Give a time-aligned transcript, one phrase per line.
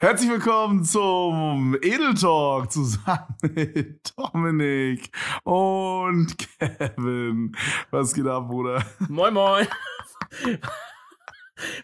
[0.00, 5.10] Herzlich willkommen zum Edel Talk zusammen mit Dominik
[5.42, 7.56] und Kevin.
[7.90, 8.84] Was geht ab, Bruder?
[9.08, 9.66] Moin, moin.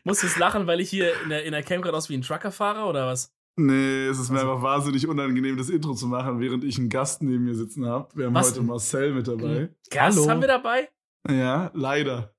[0.05, 2.15] Musst du jetzt lachen, weil ich hier in der, in der Cam gerade aus wie
[2.17, 3.35] ein Truckerfahrer oder was?
[3.57, 6.89] Nee, es ist mir Also- einfach wahnsinnig unangenehm, das Intro zu machen, während ich einen
[6.91, 8.09] Gast neben mir sitzen habe.
[8.15, 8.51] Wir haben Was?
[8.53, 9.71] heute Marcel mit dabei.
[9.91, 10.31] Gast Hallo.
[10.31, 10.89] haben wir dabei?
[11.29, 12.33] Ja, leider.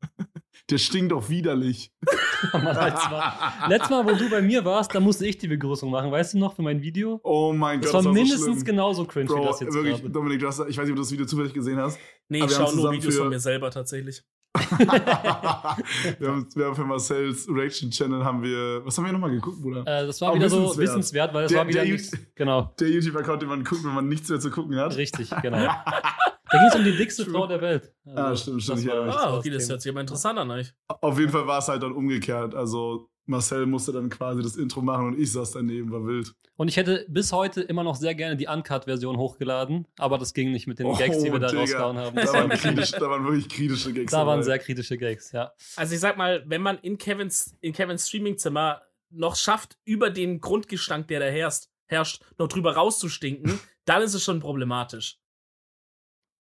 [0.72, 1.92] Der stinkt auch widerlich.
[2.54, 3.34] Mann, letztes, Mal,
[3.70, 6.12] letztes Mal, wo du bei mir warst, da musste ich die Begrüßung machen.
[6.12, 7.20] Weißt du noch für mein Video?
[7.24, 8.64] Oh mein Das Gott, war so mindestens schlimm.
[8.66, 10.10] genauso cringe wie Bro, das jetzt wirklich, gerade.
[10.10, 12.00] Dominik, du hast, ich weiß nicht, ob du das Video zufällig gesehen hast.
[12.30, 14.24] Nee, ich schaue nur Videos für- von mir selber tatsächlich.
[16.20, 19.62] wir, haben, wir haben für Marcel's Reaction Channel haben wir, was haben wir nochmal geguckt,
[19.62, 19.82] Bruder?
[19.82, 20.88] Äh, das war Auch wieder so wissenswert.
[20.90, 22.12] wissenswert, weil es Der- war wieder der nichts.
[22.36, 24.96] Genau, Der YouTube-Account, den man guckt, wenn man nichts mehr zu gucken hat.
[24.96, 25.58] richtig, genau.
[25.58, 27.92] Da ging es um die dickste Frau der Welt.
[28.06, 28.94] Also, Ah, stimmt, stimmt, das mich.
[29.16, 30.74] Ah, okay, das hört sich aber interessant an, euch.
[30.88, 32.54] Auf jeden Fall war es halt dann umgekehrt.
[32.56, 36.34] Also Marcel musste dann quasi das Intro machen und ich saß daneben, war wild.
[36.58, 40.52] Und ich hätte bis heute immer noch sehr gerne die Uncut-Version hochgeladen, aber das ging
[40.52, 41.60] nicht mit den Oh, Gags, die wir da Digga.
[41.62, 42.16] rausgehauen haben.
[42.16, 44.12] Da waren, war, kritisch, da waren wirklich kritische Gags.
[44.12, 44.42] da waren dabei.
[44.44, 45.52] sehr kritische Gags, ja.
[45.76, 50.40] Also ich sag mal, wenn man in Kevins, in Kevins Streamingzimmer noch schafft, über den
[50.40, 55.18] Grundgestank, der da herrscht, herrscht, noch drüber rauszustinken, dann ist es schon problematisch.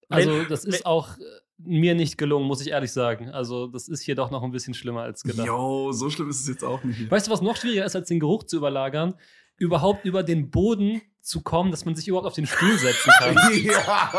[0.09, 1.09] Also, das ist auch
[1.57, 3.29] mir nicht gelungen, muss ich ehrlich sagen.
[3.29, 5.47] Also, das ist hier doch noch ein bisschen schlimmer als gedacht.
[5.47, 7.09] Jo, so schlimm ist es jetzt auch nicht.
[7.09, 9.15] Weißt du, was noch schwieriger ist, als den Geruch zu überlagern?
[9.57, 13.35] Überhaupt über den Boden zu kommen, dass man sich überhaupt auf den Stuhl setzen kann.
[13.63, 14.11] ja.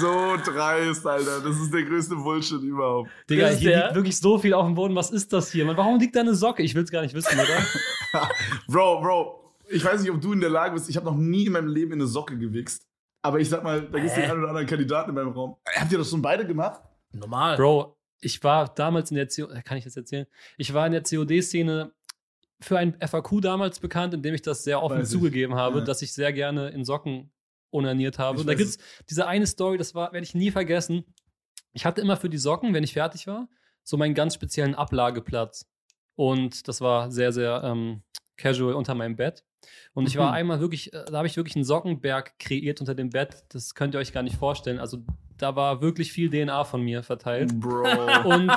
[0.00, 1.40] so dreist, Alter.
[1.40, 3.10] Das ist der größte Bullshit überhaupt.
[3.28, 4.94] Digga, hier der- liegt wirklich so viel auf dem Boden.
[4.94, 5.64] Was ist das hier?
[5.64, 6.62] Mann, warum liegt da eine Socke?
[6.62, 8.28] Ich will es gar nicht wissen, oder?
[8.68, 10.88] Bro, Bro, ich weiß nicht, ob du in der Lage bist.
[10.88, 12.86] Ich habe noch nie in meinem Leben in eine Socke gewichst.
[13.22, 15.56] Aber ich sag mal, da gibt es den einen oder anderen Kandidaten in meinem Raum.
[15.76, 16.80] Habt ihr das schon beide gemacht?
[17.12, 17.56] Normal.
[17.56, 20.26] Bro, ich war damals in der COD, kann ich das erzählen?
[20.56, 21.92] Ich war in der COD-Szene
[22.60, 25.12] für ein FAQ damals bekannt, in dem ich das sehr offen Weiß ich.
[25.18, 25.84] zugegeben habe, Ja.
[25.84, 27.30] dass ich sehr gerne in Socken
[27.70, 28.36] onaniert habe.
[28.36, 28.78] Ich Und da gibt es
[29.08, 31.04] diese eine Story, das war, werde ich nie vergessen.
[31.72, 33.48] Ich hatte immer für die Socken, wenn ich fertig war,
[33.84, 35.66] so meinen ganz speziellen Ablageplatz.
[36.16, 38.02] Und das war sehr, sehr ähm,
[38.36, 39.44] casual unter meinem Bett.
[39.94, 40.34] Und ich war Mhm.
[40.34, 43.44] einmal wirklich, äh, da habe ich wirklich einen Sockenberg kreiert unter dem Bett.
[43.50, 44.78] Das könnt ihr euch gar nicht vorstellen.
[44.78, 44.98] Also
[45.38, 47.58] da war wirklich viel DNA von mir verteilt.
[47.60, 47.82] Bro.
[48.24, 48.50] Und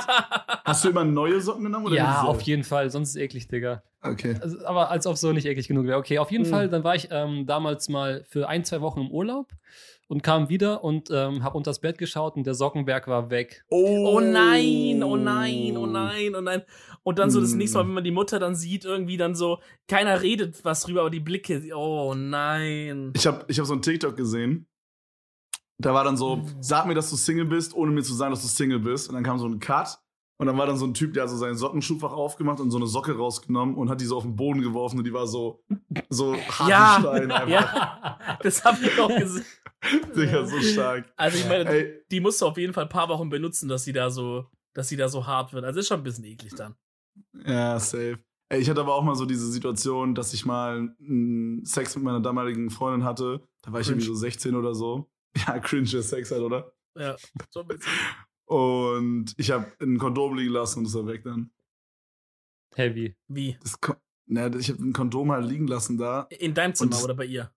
[0.64, 1.86] Hast du immer neue Socken genommen?
[1.86, 2.28] Oder ja, diese?
[2.28, 3.82] auf jeden Fall, sonst ist es eklig, Digga.
[4.02, 4.36] Okay.
[4.40, 5.98] Also, aber als ob so nicht eklig genug wäre.
[5.98, 6.50] Okay, auf jeden Mhm.
[6.50, 9.52] Fall, dann war ich ähm, damals mal für ein, zwei Wochen im Urlaub
[10.08, 13.64] und kam wieder und ähm, habe unter das Bett geschaut und der Sockenberg war weg.
[13.70, 16.62] Oh nein, oh nein, oh nein, oh nein.
[17.04, 17.58] Und dann so das Mm.
[17.58, 21.00] nächste Mal, wenn man die Mutter dann sieht, irgendwie dann so, keiner redet was drüber,
[21.00, 23.12] aber die Blicke, oh nein.
[23.16, 24.66] Ich habe ich hab so einen TikTok gesehen.
[25.82, 28.42] Da war dann so, sag mir, dass du Single bist, ohne mir zu sagen, dass
[28.42, 29.08] du Single bist.
[29.08, 29.98] Und dann kam so ein Cut.
[30.38, 32.76] Und dann war dann so ein Typ, der hat so seinen Sockenschuhfach aufgemacht und so
[32.76, 35.62] eine Socke rausgenommen und hat die so auf den Boden geworfen und die war so,
[36.08, 37.46] so hart Ja, einfach.
[37.48, 39.44] Ja, das habe ich auch gesehen.
[40.16, 41.12] Digga, so stark.
[41.16, 43.84] Also ich meine, Ey, die musst du auf jeden Fall ein paar Wochen benutzen, dass
[43.84, 45.64] sie da so, dass sie da so hart wird.
[45.64, 46.74] Also ist schon ein bisschen eklig dann.
[47.46, 48.18] ja, safe.
[48.48, 52.04] Ey, ich hatte aber auch mal so diese Situation, dass ich mal mm, Sex mit
[52.04, 53.46] meiner damaligen Freundin hatte.
[53.62, 55.08] Da war ich irgendwie so 16 oder so.
[55.46, 56.72] Ja, cringe Sex halt, oder?
[56.98, 57.16] Ja,
[57.50, 57.90] so ein bisschen.
[58.46, 61.50] Und ich habe ein Kondom liegen lassen und es war weg dann.
[62.74, 63.16] Heavy.
[63.28, 63.56] Wie?
[63.62, 63.78] Das,
[64.26, 66.22] na, ich habe ein Kondom halt liegen lassen da.
[66.38, 67.52] In deinem Zimmer Und- oder bei ihr?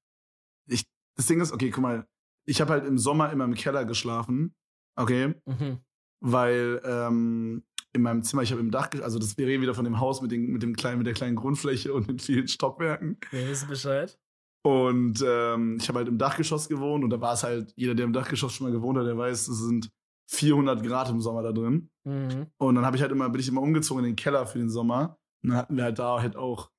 [1.17, 2.05] Das Ding ist, okay, guck mal,
[2.45, 4.53] ich habe halt im Sommer immer im Keller geschlafen,
[4.97, 5.79] okay, Mhm.
[6.19, 9.85] weil ähm, in meinem Zimmer, ich habe im Dach, also das wir reden wieder von
[9.85, 13.17] dem Haus mit, den, mit dem kleinen, mit der kleinen Grundfläche und den vielen Stockwerken.
[13.31, 14.19] Wir wissen Bescheid.
[14.65, 18.05] Und ähm, ich habe halt im Dachgeschoss gewohnt und da war es halt, jeder, der
[18.05, 19.91] im Dachgeschoss schon mal gewohnt hat, der weiß, es sind
[20.31, 21.91] 400 Grad im Sommer da drin.
[22.03, 22.47] Mhm.
[22.57, 24.71] Und dann habe ich halt immer, bin ich immer umgezogen in den Keller für den
[24.71, 25.19] Sommer.
[25.43, 26.71] Und dann hatten wir halt da halt auch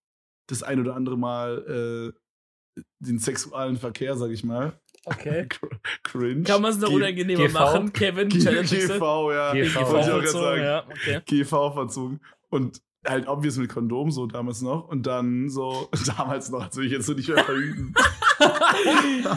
[0.48, 2.12] das ein oder andere Mal
[2.76, 4.72] äh, den sexualen Verkehr, sag ich mal.
[5.04, 5.42] Okay.
[5.48, 6.42] Cr- Cringe.
[6.42, 7.52] Kann man es noch G- unangenehmer GV?
[7.54, 7.92] machen?
[7.92, 9.52] Kevin, G- Challenge GV, ja.
[9.52, 9.76] GV.
[9.78, 10.62] Auch gerade verzogen, sagen.
[10.64, 11.20] ja, okay.
[11.24, 12.20] GV verzogen.
[12.50, 14.88] Und halt obvious mit Kondom so damals noch.
[14.88, 17.94] Und dann so, damals noch, als will ich jetzt so nicht mehr verhüten.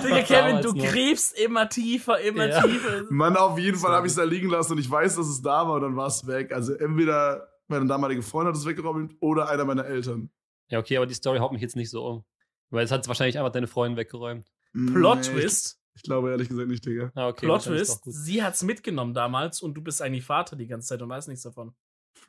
[0.04, 0.28] Digga, Kevin,
[0.58, 0.86] Damals du noch.
[0.86, 2.62] gräbst immer tiefer, immer Ja.
[2.62, 3.04] tiefer.
[3.10, 5.42] Mann, auf jeden Fall habe ich es da liegen lassen und ich weiß, dass es
[5.42, 6.52] da war und dann war es weg.
[6.54, 10.30] Also entweder meine damalige Freundin hat es weggeräumt oder einer meiner Eltern.
[10.70, 12.24] Ja, okay, aber die Story haut mich jetzt nicht so um.
[12.70, 14.48] Weil es hat wahrscheinlich einfach deine Freundin weggeräumt.
[14.74, 15.76] Plot Nee, ich- Twist.
[15.96, 17.12] Ich glaube ehrlich gesagt nicht, Digga.
[17.16, 17.46] Ah, okay.
[17.46, 18.02] Plot Twist.
[18.06, 21.44] Sie hat's mitgenommen damals und du bist eigentlich Vater die ganze Zeit und weißt nichts
[21.44, 21.74] davon.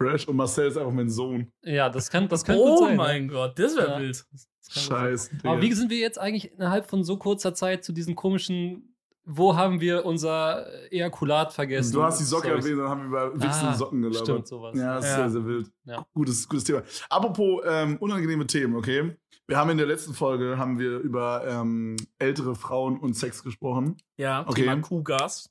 [0.00, 1.52] Fresh und Marcel ist einfach mein Sohn.
[1.62, 2.96] Ja, das kann, das könnte gut oh sein.
[2.96, 4.00] mein Gott, das wäre Ja.
[4.00, 4.24] wild.
[4.32, 4.82] Das kann.
[4.82, 5.30] Scheiße.
[5.44, 8.94] Aber wie sind wir jetzt eigentlich innerhalb von so kurzer Zeit zu diesen komischen,
[9.26, 11.92] wo haben wir unser Ejakulat vergessen?
[11.92, 12.64] Du hast die Socke Storys?
[12.64, 14.26] erwähnt, dann haben wir über wichsende Ah, Socken gelabert.
[14.26, 14.78] Stimmt, sowas.
[14.78, 15.16] Ja, das ist Ja.
[15.18, 15.70] sehr, sehr wild.
[15.84, 16.06] Ja.
[16.14, 16.82] Gutes, gutes Thema.
[17.10, 19.14] Apropos ähm, unangenehme Themen, okay?
[19.48, 23.96] Wir haben in der letzten Folge haben wir über ähm, ältere Frauen und Sex gesprochen.
[24.16, 24.62] Ja, Okay.
[24.62, 25.50] Thema Kuhgas.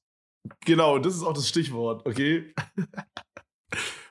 [0.65, 2.51] Genau, das ist auch das Stichwort, okay?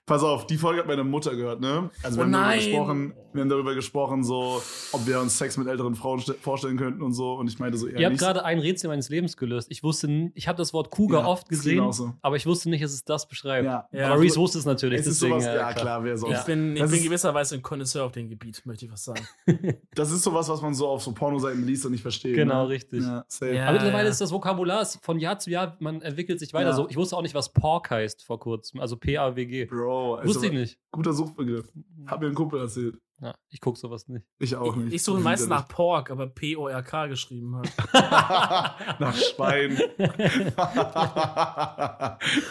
[0.08, 1.90] Pass auf, die Folge hat meine Mutter gehört, ne?
[2.02, 4.62] Also wir Oh haben darüber gesprochen, wir haben darüber gesprochen, so,
[4.92, 7.34] ob wir uns Sex mit älteren Frauen ste- vorstellen könnten und so.
[7.34, 9.68] Und ich meinte so eher Ihr habt gerade ein Rätsel meines Lebens gelöst.
[9.70, 12.14] Ich wusste, ich habe das Wort Cougar Ja, oft gesehen, so.
[12.22, 13.66] aber ich wusste nicht, dass es das beschreibt.
[13.66, 13.86] Ja.
[13.92, 14.06] Ja.
[14.12, 15.40] aber Reese wusste es natürlich, Es ist deswegen.
[15.40, 16.38] sowas, ja klar, wer sonst.
[16.40, 19.26] Ich bin, ich Das bin gewisserweise ein Connoisseur auf dem Gebiet, möchte ich was sagen.
[19.94, 22.34] Das ist sowas, was man so auf so Pornoseiten liest und nicht versteht.
[22.36, 22.68] Genau, ne?
[22.70, 23.02] richtig.
[23.02, 23.52] Ja, safe.
[23.54, 23.64] Ja.
[23.64, 26.68] Aber mittlerweile ist das Vokabular ist von Jahr zu Jahr, man entwickelt sich weiter.
[26.70, 26.74] Ja.
[26.74, 29.64] So, ich wusste auch nicht, was Pork heißt vor kurzem, also P-A-W-G.
[29.66, 30.78] Bro, ist Wusste ich nicht.
[30.90, 31.70] guter Suchbegriff.
[32.06, 32.98] Hat mir ein Kumpel erzählt.
[33.20, 34.24] Ja, ich guck sowas nicht.
[34.38, 34.88] Ich auch nicht.
[34.88, 35.66] Ich, ich suche meistens nach.
[35.66, 37.72] Pork, aber P-O-R-K geschrieben halt.
[39.00, 39.76] nach Schwein.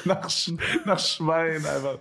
[0.05, 0.51] nach, Sch
[0.85, 1.99] nach Schwein einfach.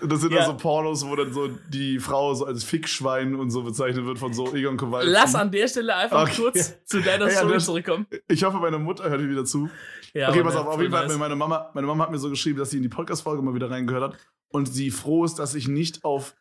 [0.00, 0.38] Das sind Ja.
[0.38, 4.18] dann so Pornos, wo dann so die Frau so als Fickschwein und so bezeichnet wird
[4.18, 5.10] von so Egon Kowalski.
[5.10, 6.36] Lass an der Stelle einfach Okay.
[6.42, 8.06] kurz zu deiner Ja, Story zurückkommen.
[8.28, 9.68] Ich hoffe, meine Mutter hört wieder zu.
[10.14, 12.10] Ja, okay, pass auf, auf voll jeden Fall hat mir meine Mama, meine Mama hat
[12.10, 14.16] mir so geschrieben, dass sie in die Podcast-Folge mal wieder reingehört hat
[14.48, 16.34] und sie froh ist, dass ich nicht auf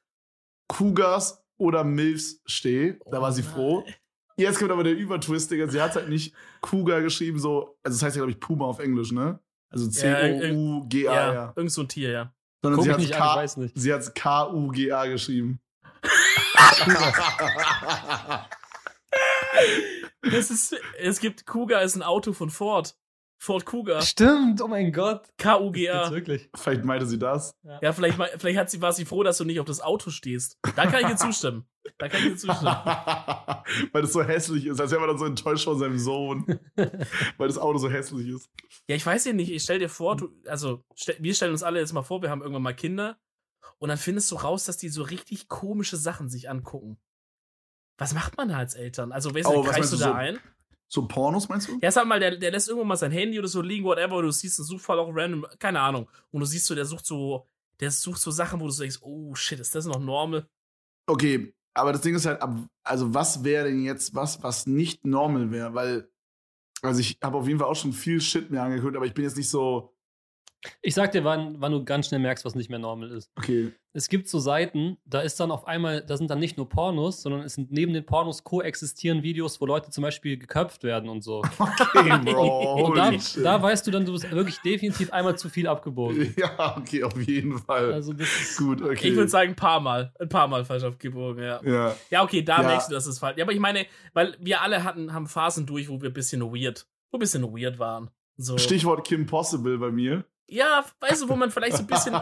[0.67, 2.99] Cougars oder Milfs stehe.
[3.09, 3.83] Da war sie Oh froh.
[4.39, 5.67] Jetzt kommt aber der Übertwist, Digga.
[5.67, 8.77] Sie hat halt nicht Cougar geschrieben, so, also das heißt ja, glaube ich, Puma auf
[8.79, 9.39] Englisch, ne?
[9.71, 11.33] Also Ja, irg- C-O-U-G-A-R.
[11.33, 12.33] Ja, irgend so ein Tier, ja.
[12.63, 12.99] Sondern Guck sie hat
[13.75, 15.59] sie hat K-U-G-A geschrieben.
[20.21, 22.95] Das ist, es gibt Cougar ist ein Auto von Ford.
[23.39, 24.01] Ford Cougar.
[24.01, 25.27] Stimmt, oh mein Gott.
[25.37, 26.09] K-U-G-A.
[26.11, 26.49] wirklich.
[26.55, 27.55] Vielleicht meinte sie das.
[27.81, 30.09] Ja, vielleicht, mei- vielleicht hat sie, war sie froh, dass du nicht auf das Auto
[30.09, 30.57] stehst.
[30.75, 31.67] Da kann ich dir zustimmen.
[31.99, 32.75] Da kann ich dir zustimmen.
[33.91, 36.59] Weil das so hässlich ist, als wäre man dann so enttäuscht von seinem Sohn.
[37.37, 38.49] Weil das Auto so hässlich ist.
[38.87, 39.51] Ja, ich weiß ja nicht.
[39.51, 42.29] Ich stell dir vor, du, also stell, wir stellen uns alle jetzt mal vor, wir
[42.31, 43.17] haben irgendwann mal Kinder
[43.77, 46.97] und dann findest du raus, dass die so richtig komische Sachen sich angucken.
[47.99, 49.11] Was macht man da als Eltern?
[49.11, 50.13] Also, weißt du, Oh, was greifst du da so?
[50.13, 50.39] ein?
[50.89, 51.77] So Pornos, meinst du?
[51.81, 54.31] Ja, sag mal, der, der lässt irgendwo mal sein Handy oder so liegen, whatever, du
[54.31, 56.09] siehst einen Suchfall auch random, keine Ahnung.
[56.31, 57.47] Und du siehst so, der sucht so,
[57.79, 60.47] der sucht so Sachen, wo du so denkst, oh shit, ist das noch normal?
[61.07, 62.41] Okay, aber das Ding ist halt,
[62.83, 65.73] also was wäre denn jetzt was, was nicht normal wäre?
[65.73, 66.09] Weil,
[66.81, 69.25] also ich habe auf jeden Fall auch schon viel Shit mir angeguckt, aber ich bin
[69.25, 69.93] jetzt nicht so,
[70.81, 73.29] Ich sag dir, wann, wann du ganz schnell merkst, was nicht mehr normal ist.
[73.37, 76.69] okay, Es gibt so Seiten, da ist dann auf einmal, da sind dann nicht nur
[76.69, 81.09] Pornos, sondern es sind neben den Pornos koexistieren Videos, wo Leute zum Beispiel geköpft werden
[81.09, 81.39] und so.
[81.57, 83.11] okay, Bro, und da,
[83.41, 86.35] da weißt du dann, du bist wirklich definitiv einmal zu viel abgebogen.
[86.37, 87.91] Ja, okay, auf jeden Fall.
[87.91, 89.09] Also das ist, Gut, okay.
[89.09, 90.13] Ich würde sagen, ein paar Mal.
[90.19, 91.59] Ein paar Mal falsch aufgebogen, ja.
[91.63, 91.95] ja.
[92.11, 92.67] Ja, okay, da Ja.
[92.67, 95.65] merkst du, dass es falsch Ja, aber ich meine, weil wir alle hatten, haben Phasen
[95.65, 98.11] durch, wo wir ein bisschen weird, wo ein bisschen weird waren.
[98.35, 98.59] So.
[98.59, 100.23] Stichwort Kim Possible bei mir.
[100.47, 102.13] Ja, weißt du, wo man vielleicht so ein bisschen.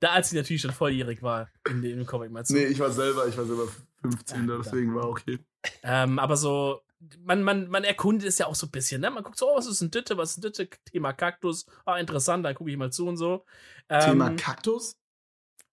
[0.00, 2.54] Da, als sie natürlich schon volljährig war in dem Comic, meinst du?
[2.54, 3.68] nee, ich war selber, ich war selber
[4.02, 5.38] 15, Ja, deswegen war okay.
[5.82, 6.82] Ähm, aber so,
[7.20, 9.10] man, man, man erkundet es ja auch so ein bisschen, ne?
[9.10, 10.68] Man guckt so, oh, was ist ein Ditte, was ist ein Ditte?
[10.84, 11.66] Thema Kaktus.
[11.84, 13.44] Ah, interessant, da gucke ich mal zu und so.
[13.88, 14.96] Ähm, Thema Kaktus?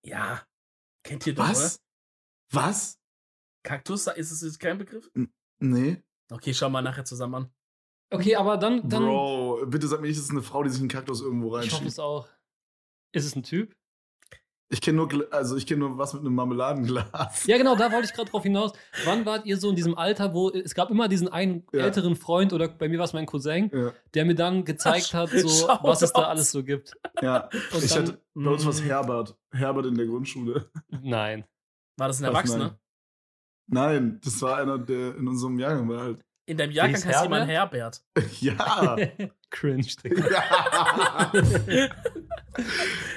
[0.03, 0.41] Ja.
[1.03, 1.51] Kennt ihr doch, oder?
[1.51, 1.81] Was?
[2.51, 2.99] Was?
[3.63, 5.09] Kaktus, ist es jetzt kein Begriff?
[5.59, 6.03] Nee.
[6.29, 7.53] Okay, schau mal nachher zusammen an.
[8.11, 10.79] okay, aber dann, dann Bro, bitte sag mir nicht, das ist eine Frau, die sich
[10.79, 11.87] einen Kaktus irgendwo ich hoffe reinschiebt.
[11.87, 12.27] es auch.
[13.13, 13.75] Ist es ein Typ?
[14.73, 17.45] Ich kenne nur, also ich kenne nur was mit einem Marmeladenglas.
[17.45, 18.73] Ja, genau, da wollte ich gerade drauf hinaus.
[19.05, 21.81] Wann wart ihr so in diesem Alter, wo es gab immer diesen einen Ja.
[21.83, 23.93] älteren Freund oder bei mir war es mein Cousin, Ja.
[24.15, 26.93] der mir dann gezeigt hat, so, Schau was es da alles so gibt.
[27.21, 27.49] ja.
[27.71, 28.85] Und ich dann, hatte bei uns was Mm.
[28.85, 29.35] Herbert.
[29.51, 30.69] Herbert in der Grundschule.
[30.89, 31.45] nein.
[31.97, 32.79] War das ein Erwachsener?
[33.67, 36.25] Nein, das war einer, der in unserem Jahrgang war halt.
[36.45, 38.03] In deinem Jahrgang heißt jemand Herbert.
[38.41, 38.97] ja.
[39.51, 40.29] Cringe, Digga.
[41.67, 41.89] ja.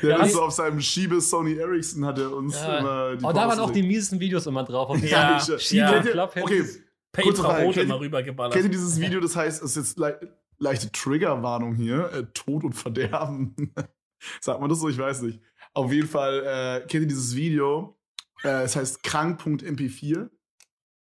[0.02, 0.28] Der Ja, nee.
[0.28, 2.78] so auf seinem Schiebe Sony Ericsson hat er uns Ja.
[2.78, 4.90] immer die Oh, da waren auch die miesesten Videos immer drauf.
[4.90, 6.24] Auf Ja, ich- Schiebe- ja.
[6.24, 6.80] Okay, Kurze
[7.12, 8.52] Petra Frage, Rot kennt immer rübergeballert.
[8.52, 12.64] kennt ihr dieses Video, das heißt, es ist jetzt le leichte Triggerwarnung hier, äh, Tod
[12.64, 13.54] und Verderben.
[14.40, 14.88] Sagt man das so?
[14.88, 15.40] Ich weiß nicht.
[15.74, 16.42] Auf jeden Fall
[16.84, 17.98] äh, kennt ihr dieses Video,
[18.42, 20.14] äh, es heißt krank.mp4.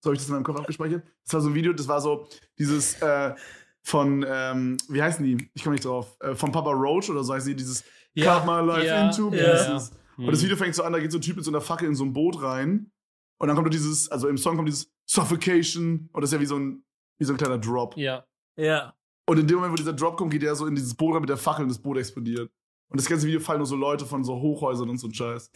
[0.02, 1.04] So habe ich das in meinem Kopf abgespeichert.
[1.24, 3.34] Das war so ein Video, das war so dieses äh,
[3.84, 5.50] von, ähm, wie heißen die?
[5.54, 6.18] Ich komme nicht drauf.
[6.22, 7.84] Äh, von Papa Roach oder so heißt die, dieses
[8.16, 9.52] Ja, Cut my life ja, into ja.
[9.52, 9.92] pieces.
[10.16, 10.26] Hm.
[10.26, 11.88] Und das Video fängt so an, da geht so ein Typ mit so einer Fackel
[11.88, 12.92] in so ein Boot rein.
[13.40, 16.10] Und dann kommt so dieses, also im Song kommt dieses Suffocation.
[16.14, 16.84] Und das ist ja wie so ein,
[17.18, 17.98] wie so ein kleiner Drop.
[17.98, 18.26] Ja.
[18.56, 18.94] Ja.
[19.26, 21.22] Und in dem Moment, wo dieser Drop kommt, geht er so in dieses Boot rein
[21.22, 22.52] mit der Fackel und das Boot explodiert.
[22.90, 25.50] Und das ganze Video fallen nur so Leute von so Hochhäusern und so ein Scheiß.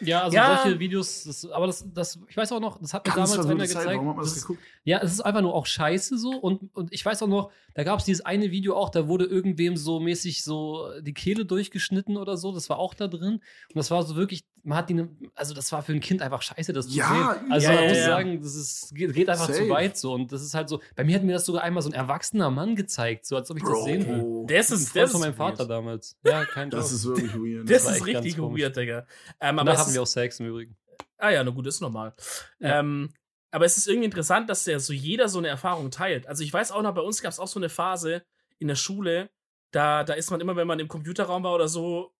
[0.00, 0.60] Ja, also Ja.
[0.62, 3.46] solche Videos, das, aber das, das, ich weiß auch noch, das hat mir Ganz damals
[3.50, 3.86] einer Zeit, gezeigt.
[3.96, 4.62] warum hat man das das geguckt?
[4.84, 6.30] ja, es ist einfach nur auch scheiße so.
[6.30, 9.24] Und, und ich weiß auch noch, da gab es dieses eine Video auch, da wurde
[9.24, 12.52] irgendwem so mäßig so die Kehle durchgeschnitten oder so.
[12.52, 13.34] Das war auch da drin.
[13.34, 16.42] Und das war so wirklich, man hat die, also das war für ein Kind einfach
[16.42, 17.52] scheiße, das zu Ja, sehen.
[17.52, 18.04] Also ja, man ja, muss ja.
[18.04, 19.68] sagen, das ist, geht, geht einfach zu Safe.
[19.68, 20.12] weit so.
[20.12, 22.50] Und das ist halt so, bei mir hat mir das sogar einmal so ein erwachsener
[22.50, 24.46] Mann gezeigt, so als ob ich das sehen will.
[24.46, 25.70] Das das ist, das von ist meinem Vater weird.
[25.70, 26.16] damals.
[26.24, 26.84] Ja, kein Joke.
[26.84, 27.70] ist wirklich weird.
[27.70, 29.06] Das war ist richtig weird, Digga.
[29.40, 30.76] Ähm, aber da hatten wir auch Sex im Übrigen.
[31.18, 32.14] Ah ja, na gut, ist normal.
[32.60, 32.80] Ja.
[32.80, 33.10] Ähm,
[33.50, 36.26] aber es ist irgendwie interessant, dass der so jeder so eine Erfahrung teilt.
[36.26, 38.22] Also ich weiß auch noch, bei uns gab es auch so eine Phase
[38.58, 39.30] in der Schule,
[39.72, 42.12] da, da ist man immer, wenn man im Computerraum war oder so,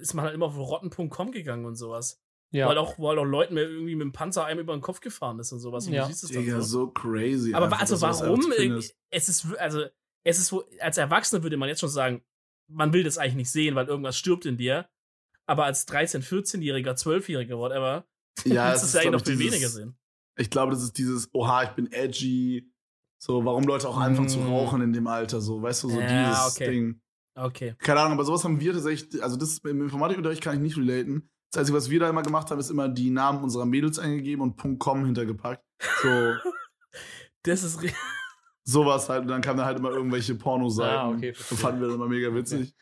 [0.00, 2.20] ist man halt immer auf rotten.com gegangen und sowas.
[2.52, 2.68] Ja.
[2.68, 5.38] Weil auch, weil auch Leuten mir irgendwie mit dem Panzer einem über den Kopf gefahren
[5.40, 5.86] ist und sowas.
[5.86, 6.02] Und Ja.
[6.02, 6.80] du siehst es dann Digga, so.
[6.86, 7.52] so crazy.
[7.54, 8.40] Aber einfach, also warum?
[8.52, 8.94] findest.
[9.10, 9.84] Es ist, also,
[10.24, 12.22] es ist, wo- als Erwachsener würde man jetzt schon sagen,
[12.68, 14.88] man will das eigentlich nicht sehen, weil irgendwas stirbt in dir.
[15.46, 18.06] Aber als 13-, 14-Jähriger, 12-Jähriger, whatever,
[18.44, 19.96] Ja, es du es eigentlich noch viel dieses- weniger sehen.
[20.36, 22.70] Ich glaube, das ist dieses, oha, ich bin edgy.
[23.18, 24.48] So, warum Leute auch anfangen zu Mm.
[24.48, 26.70] rauchen in dem Alter, so, weißt du, so Ja, dieses okay.
[26.70, 27.00] Ding.
[27.34, 27.74] Okay.
[27.78, 31.28] Keine Ahnung, aber sowas haben wir tatsächlich, also das im Informatikunterricht kann ich nicht relaten.
[31.50, 34.42] Das Einzige, was wir da immer gemacht haben, ist immer die Namen unserer Mädels eingegeben
[34.42, 35.64] und .com hintergepackt.
[36.02, 36.08] So,
[37.42, 37.94] Das ist ri-
[38.64, 39.22] sowas halt.
[39.22, 40.96] Und dann kamen da halt immer irgendwelche Pornoseiten.
[40.98, 42.74] Ah, okay, Das fanden wir dann immer mega witzig.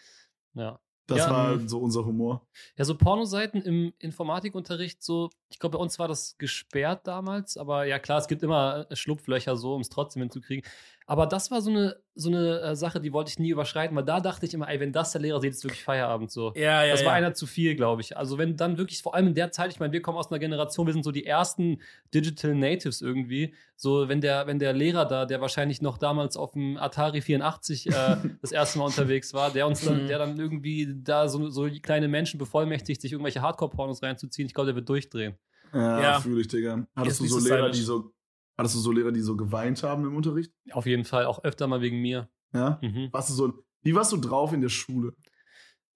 [0.55, 0.79] Ja.
[1.07, 2.47] Das Ja, war so unser Humor.
[2.79, 7.85] Ja, so Pornoseiten im Informatikunterricht, so, ich glaube, bei uns war das gesperrt damals, aber
[7.85, 10.69] ja klar, es gibt immer äh, Schlupflöcher so, um es trotzdem hinzukriegen.
[11.07, 14.05] Aber das war so eine, so eine äh, Sache, die wollte ich nie überschreiten, weil
[14.05, 16.53] da dachte ich immer, ey, wenn das der Lehrer sieht, ist wirklich Feierabend so.
[16.55, 16.93] Ja, ja.
[16.93, 17.07] das ja.
[17.07, 18.17] war einer zu viel, glaube ich.
[18.17, 20.39] Also wenn dann wirklich, vor allem in der Zeit, ich meine, wir kommen aus einer
[20.39, 21.83] Generation, wir sind so die ersten
[22.15, 23.55] Digital Natives irgendwie.
[23.77, 27.89] So, wenn der, wenn der Lehrer da, der wahrscheinlich noch damals auf dem Atari 84
[27.89, 27.93] äh,
[28.41, 30.07] das erste Mal unterwegs war, der uns dann, Mhm.
[30.07, 34.69] der dann irgendwie da so, so kleine Menschen bevollmächtigt, sich irgendwelche Hardcore-Pornos reinzuziehen, ich glaube,
[34.69, 35.35] der wird durchdrehen.
[35.75, 36.21] Ja, ja.
[36.21, 36.87] fühle ich, Digga.
[36.95, 38.13] Hattest Ist du so Lehrer, die so,
[38.57, 40.53] hattest du so Lehrer, die so geweint haben im Unterricht?
[40.73, 42.29] Auf jeden Fall, auch öfter mal wegen mir.
[42.53, 42.79] Ja?
[42.83, 43.09] Mhm.
[43.13, 45.13] Warst du so, wie warst du drauf in der Schule?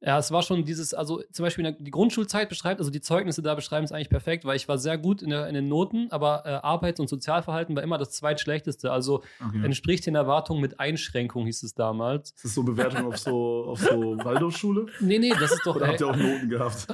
[0.00, 3.42] Ja, es war schon dieses, also zum Beispiel der- die Grundschulzeit beschreibt, also die Zeugnisse
[3.42, 6.06] da beschreiben es eigentlich perfekt, weil ich war sehr gut in, der, in den Noten,
[6.12, 8.92] aber äh, Arbeits- und Sozialverhalten war immer das zweitschlechteste.
[8.92, 9.64] Also Okay.
[9.64, 12.30] entspricht den Erwartungen mit Einschränkung, hieß es damals.
[12.30, 14.86] Ist das so Bewertung auf so, auf so Waldorfschule?
[15.00, 15.74] Nee, nee, das ist doch.
[15.74, 16.86] Oder habt ey, ihr auch Noten gehabt?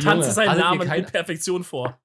[0.00, 2.00] Seinen hattet ihr Namen kein- mit Perfektion vor.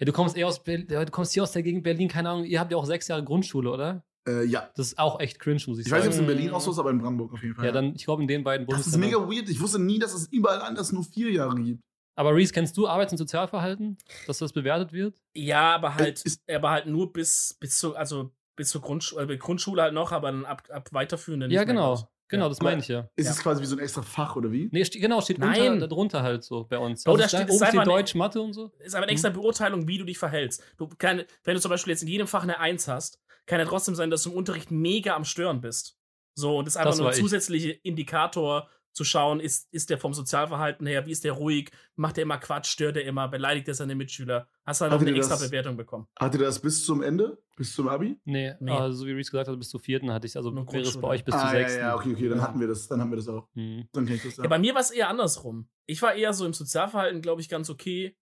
[0.00, 2.44] Ja, du kommst eher aus Berlin, du kommst hier aus der Gegend Berlin, keine Ahnung,
[2.44, 4.02] ihr habt ja auch sechs Jahre Grundschule, oder?
[4.28, 4.70] äh, ja.
[4.76, 6.28] Das ist auch echt cringe, muss ich, Ich weiß nicht, ob es sagen.
[6.30, 7.64] in Berlin auch so ist, aber in Brandenburg auf jeden Fall.
[7.66, 9.20] ja, dann, ich glaube, in den beiden das ist Bundesländern.
[9.28, 9.48] mega weird.
[9.50, 11.80] Ich wusste nie, dass es überall anders nur vier Jahre gibt.
[12.18, 15.16] Aber Reese, kennst du Arbeits- und Sozialverhalten, dass das bewertet wird?
[15.34, 19.36] Ja, aber halt, Ist- aber halt nur bis, bis zur, also bis zur Grundschule, äh,
[19.38, 21.50] Grundschule halt noch, aber dann ab, ab weiterführenden.
[21.50, 22.08] Ja, nicht mehr, genau.
[22.30, 22.48] Genau, Ja.
[22.48, 23.08] das meine ich ja.
[23.16, 23.32] Ist Ja.
[23.32, 24.68] es quasi wie so ein extra Fach oder wie?
[24.72, 25.72] Nee, ste genau, steht Nein.
[25.74, 27.02] unter, darunter halt so bei uns.
[27.02, 28.70] Da es steht- oben steht Deutsch, Mathe und so.
[28.78, 30.62] Ist aber eine extra Beurteilung, wie du dich verhältst.
[30.78, 33.66] Du kann, wenn du zum Beispiel jetzt in jedem Fach eine Eins hast, kann ja
[33.66, 35.96] trotzdem sein, dass du im Unterricht mega am Stören bist.
[36.34, 37.20] So, und das ist einfach Das nur ein ich.
[37.20, 42.16] zusätzlicher Indikator zu schauen, ist, ist der vom Sozialverhalten her, wie ist der ruhig, macht
[42.16, 44.48] der immer Quatsch, stört er immer, beleidigt er seine Mitschüler.
[44.64, 46.06] Hast du halt noch eine extra das- Bewertung bekommen.
[46.18, 47.38] Hattet ihr das bis zum Ende?
[47.56, 48.18] Bis zum Abi?
[48.24, 48.70] Nee, Nee.
[48.72, 50.98] aber so wie Reese gesagt hat, bis zur vierten hatte ich also Nur wäre es
[51.00, 51.80] bei euch bis zur ah, ja, sechsten.
[51.80, 53.48] ja, okay, okay, dann hatten wir das, dann haben wir das auch.
[53.54, 53.88] Mhm.
[53.92, 55.68] Dann ich das Ja, bei mir war es eher andersrum.
[55.86, 58.16] Ich war eher so im Sozialverhalten, glaube ich, ganz okay.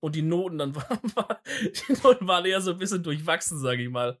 [0.00, 1.40] Und die Noten dann waren, war,
[1.88, 4.18] die Noten waren eher so ein bisschen durchwachsen, sage ich mal.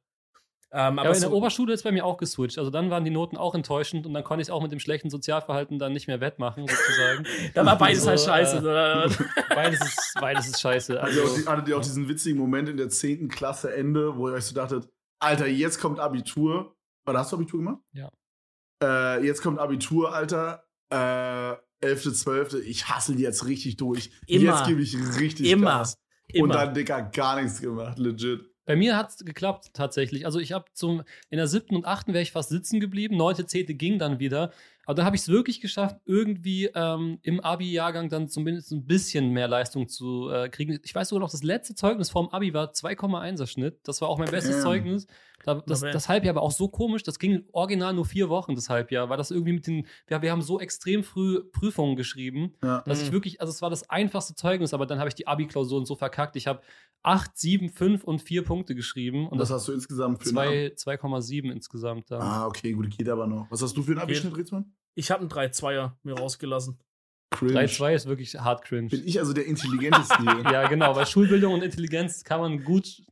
[0.76, 2.58] Ähm, Ja, aber aber in so, der Oberschule ist bei mir auch geswitcht.
[2.58, 4.80] Also dann waren die Noten auch enttäuschend und dann konnte ich es auch mit dem
[4.80, 7.24] schlechten Sozialverhalten dann nicht mehr wettmachen, sozusagen.
[7.54, 8.56] da war beides so, halt scheiße.
[8.58, 11.00] äh, beides, ist, beides ist scheiße.
[11.00, 13.28] Hattet ihr, auch, Also, die- hattet ihr auch diesen witzigen Moment in der 10.
[13.28, 14.88] Klasse Ende, wo ihr euch so dachtet,
[15.20, 16.74] Alter, jetzt kommt Abitur.
[17.06, 17.78] Oder hast du Abitur gemacht?
[17.92, 18.10] Ja.
[18.82, 20.64] Äh, jetzt kommt Abitur, Alter.
[20.90, 22.54] Äh, 11., 12.
[22.66, 24.10] Ich hassel jetzt richtig durch.
[24.26, 24.54] Immer.
[24.56, 25.66] Jetzt gebe ich richtig Immer.
[25.78, 25.96] Gas.
[26.32, 26.54] Und Immer.
[26.54, 28.50] dann, Dicker, gar nichts gemacht, legit.
[28.66, 30.24] Bei mir hat es geklappt, tatsächlich.
[30.26, 33.16] Also ich habe zum, in der siebten und achten wäre ich fast sitzen geblieben.
[33.16, 34.52] Neunte, zehnte ging dann wieder.
[34.86, 39.30] Aber dann habe ich es wirklich geschafft, irgendwie ähm, im Abi-Jahrgang dann zumindest ein bisschen
[39.30, 40.78] mehr Leistung zu äh, kriegen.
[40.82, 43.80] Ich weiß sogar noch, das letzte Zeugnis vorm Abi war 2,1er Schnitt.
[43.84, 44.62] Das war auch mein bestes Damn.
[44.62, 45.06] Zeugnis.
[45.44, 47.02] Da, das, Aber- das Halbjahr war auch so komisch.
[47.02, 49.08] Das ging original nur vier Wochen, das Halbjahr.
[49.10, 52.80] Weil das irgendwie mit den, wir, wir haben so extrem früh Prüfungen geschrieben, Ja.
[52.86, 53.04] dass Mhm.
[53.06, 55.96] ich wirklich, also es war das einfachste Zeugnis, aber dann habe ich die Abi-Klausuren so
[55.96, 56.36] verkackt.
[56.36, 56.62] Ich habe
[57.02, 59.28] 8, 7, 5 und 4 Punkte geschrieben.
[59.28, 60.74] Und was das hast du insgesamt für ein Abi?
[60.76, 62.22] zwei- 2,7 insgesamt dann.
[62.22, 63.46] Ah, okay, gut, geht aber noch.
[63.50, 64.04] Was hast du für einen Geht.
[64.04, 64.72] Abischnitt, Ritzmann?
[64.94, 66.78] Ich habe einen 3-2er mir rausgelassen.
[67.30, 67.52] Cringe.
[67.52, 68.88] 3,2 ist wirklich hart cringe.
[68.90, 70.52] Bin ich also der Intelligenteste hier?
[70.52, 73.02] Ja, genau, weil Schulbildung und Intelligenz kann man gut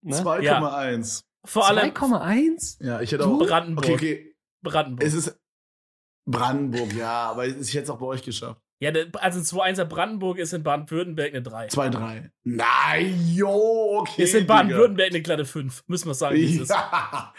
[0.00, 0.14] Ne?
[0.14, 1.24] 2,1.
[1.44, 2.84] Vor allem 2,1?
[2.84, 3.34] Ja, ich hätte Du?
[3.42, 3.46] auch.
[3.46, 3.84] Brandenburg.
[3.84, 4.34] Okay, okay.
[4.62, 5.06] Brandenburg.
[5.06, 5.38] Es ist
[6.26, 8.60] Brandenburg, ja, aber ich hätte es auch bei euch geschafft.
[8.80, 11.66] ja, der- also ein 2-1er Brandenburg ist in Baden-Württemberg eine 3.
[11.68, 12.30] 2,3.
[12.44, 14.22] Nein, jo, okay.
[14.24, 14.46] Ist in.
[14.46, 15.84] Baden-Württemberg eine glatte 5.
[15.86, 16.36] Müssen wir sagen.
[16.36, 17.34] Ja.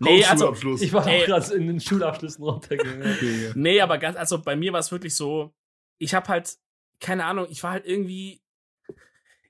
[0.00, 0.52] Nee, also.
[0.80, 3.16] Ich war auch gerade in den Schulabschlüssen runtergegangen.
[3.20, 3.52] Digga.
[3.54, 5.54] Nee, aber ganz, also bei mir war es wirklich so,
[5.98, 6.56] ich habe halt,
[7.00, 8.42] keine Ahnung, ich war halt irgendwie,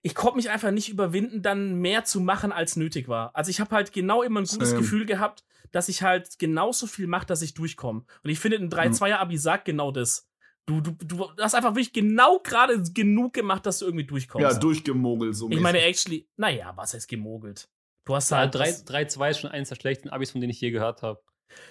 [0.07, 3.35] ich konnte mich einfach nicht überwinden, dann mehr zu machen, als nötig war.
[3.35, 4.81] Also ich habe halt genau immer ein gutes Same.
[4.81, 8.05] Gefühl gehabt, dass ich halt genauso viel mache, dass ich durchkomme.
[8.23, 10.29] Und ich finde, ein 3-2er-Abi sagt genau das.
[10.65, 14.43] Du, du, du hast einfach wirklich genau gerade genug gemacht, dass du irgendwie durchkommst.
[14.49, 15.51] Ja, durchgemogelt so.
[15.51, 17.69] ich meine, actually, naja, was heißt gemogelt?
[18.05, 18.55] Du hast Ja, halt.
[18.55, 21.21] 3-2 ist schon eins der schlechtesten Abis, von denen ich je gehört habe.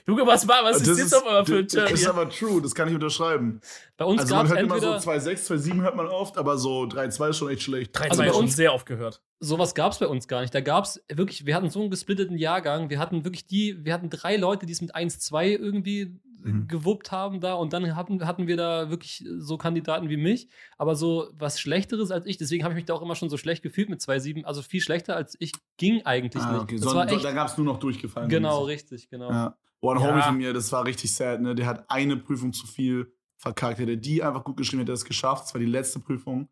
[0.07, 2.29] Junge, was war, was ist das jetzt auf einmal für ein das Turn ist aber
[2.29, 3.59] true, das kann ich unterschreiben.
[3.97, 6.57] Bei uns Also gab man es hört immer so 2,6, 2,7 hört man oft, aber
[6.57, 7.91] so 3,2 ist schon echt schlecht.
[7.97, 9.21] 3 Also 2 bei schon uns- sehr oft gehört.
[9.39, 10.53] sowas gab es bei uns gar nicht.
[10.53, 12.89] Da gab es wirklich, wir hatten so einen gesplitteten Jahrgang.
[12.89, 16.67] Wir hatten wirklich die, wir hatten drei Leute, die es mit 1-2 irgendwie Mhm.
[16.67, 20.95] gewuppt haben da und dann hatten, hatten wir da wirklich so Kandidaten wie mich, aber
[20.95, 23.63] so was Schlechteres als ich, deswegen habe ich mich da auch immer schon so schlecht
[23.63, 26.61] gefühlt mit 2-7, also viel schlechter als ich ging eigentlich Ah, nicht.
[26.61, 26.75] okay.
[26.75, 28.29] Das So, war echt, da gab es nur noch durchgefallen.
[28.29, 29.31] genau, richtig, genau.
[29.31, 29.57] Ja.
[29.81, 30.07] Oh, ein Ja.
[30.07, 31.55] Homie von mir, das war richtig sad, ne?
[31.55, 33.79] Der hat eine Prüfung zu viel verkackt.
[33.79, 35.45] Hätte die einfach gut geschrieben, hätte er es geschafft.
[35.45, 36.49] Das war die letzte Prüfung.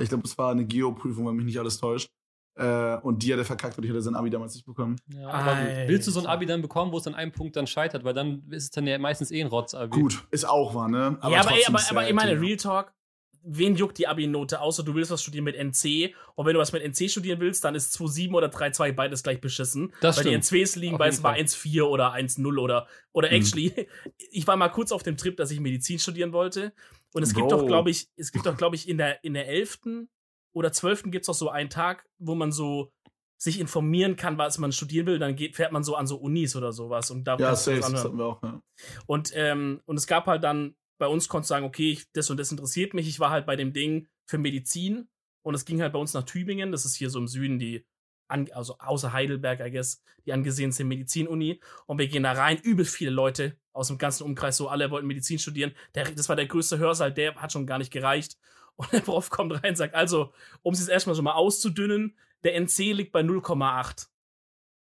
[0.00, 2.08] Ich glaube, es war eine Geo-Prüfung, wenn mich nicht alles täuscht.
[2.58, 4.96] Äh, und die hat er verkackt und ich hätte sein Abi damals nicht bekommen.
[5.14, 5.56] Ja, aber
[5.86, 8.14] willst du so ein Abi dann bekommen, wo es an einem Punkt dann scheitert, weil
[8.14, 9.90] dann ist es dann ja meistens eh ein Rotz-Abi.
[9.96, 11.18] Gut, ist auch wahr, ne?
[11.22, 12.40] ja, aber, ey, aber, aber ich meine.
[12.40, 12.92] Real Talk,
[13.42, 16.14] wen juckt die Abi-Note, außer du willst was studieren mit NC.
[16.34, 19.40] Und wenn du was mit NC studieren willst, dann ist 2,7 oder 3,2 beides gleich
[19.40, 19.92] beschissen.
[20.00, 20.52] Das weil die stimmt.
[20.62, 21.42] NCs liegen Auf bei jeden es war Fall.
[21.42, 23.34] 1,4 oder 1,0 oder, oder Mhm.
[23.34, 23.88] actually,
[24.30, 26.72] ich war mal kurz auf dem Trip, dass ich Medizin studieren wollte.
[27.14, 27.56] Und es gibt Bro.
[27.58, 29.78] doch, glaube ich, es gibt doch, glaube ich, in der, in der 11.
[30.52, 31.04] oder 12.
[31.04, 32.92] gibt es doch so einen Tag, wo man so
[33.40, 36.56] sich informieren kann, was man studieren will, dann geht, fährt man so an so Unis
[36.56, 38.60] oder sowas und da Ja, safe, das hatten wir auch, ja.
[39.06, 42.28] Und, ähm, und es gab halt dann, bei uns konntest du sagen, okay, ich, das
[42.30, 43.08] und das interessiert mich.
[43.08, 45.08] Ich war halt bei dem Ding für Medizin
[45.42, 47.86] und es ging halt bei uns nach Tübingen, das ist hier so im Süden die,
[48.28, 51.60] also außer Heidelberg, I guess, die angesehenste Medizinuni.
[51.86, 55.06] Und wir gehen da rein, übel viele Leute aus dem ganzen Umkreis, so alle wollten
[55.06, 55.72] Medizin studieren.
[55.94, 58.36] Der, das war der größte Hörsaal, der hat schon gar nicht gereicht.
[58.76, 60.32] Und der Prof kommt rein und sagt, also,
[60.62, 64.06] um es jetzt erstmal so mal auszudünnen, der NC liegt bei 0,8.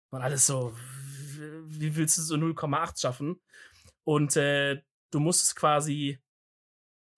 [0.09, 0.73] Und alles so,
[1.65, 3.41] wie willst du so 0,8 schaffen?
[4.05, 4.81] Und äh,
[5.13, 6.19] du musstest quasi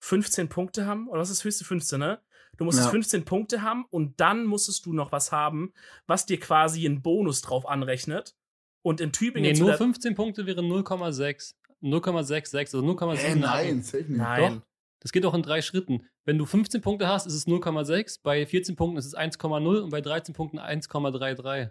[0.00, 2.20] 15 Punkte haben, oder was ist das höchste 15, ne?
[2.58, 2.90] Du musstest Ja.
[2.92, 5.72] 15 Punkte haben und dann musstest du noch was haben,
[6.06, 8.34] was dir quasi einen Bonus drauf anrechnet.
[8.82, 11.56] Und in Tübingen Nee, nur der- 15 Punkte wären 0,6.
[11.82, 13.16] 0,66, also 0,7.
[13.18, 13.84] Hä, nein.
[14.08, 14.62] Nein.
[15.00, 16.08] Das geht auch in drei Schritten.
[16.24, 18.20] Wenn du 15 Punkte hast, ist es 0,6.
[18.22, 21.70] Bei 14 Punkten ist es 1,0 und bei 13 Punkten 1,33.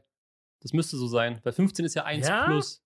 [0.62, 1.40] Das müsste so sein.
[1.44, 2.46] Bei 15 ist ja 1 Ja?
[2.46, 2.84] plus.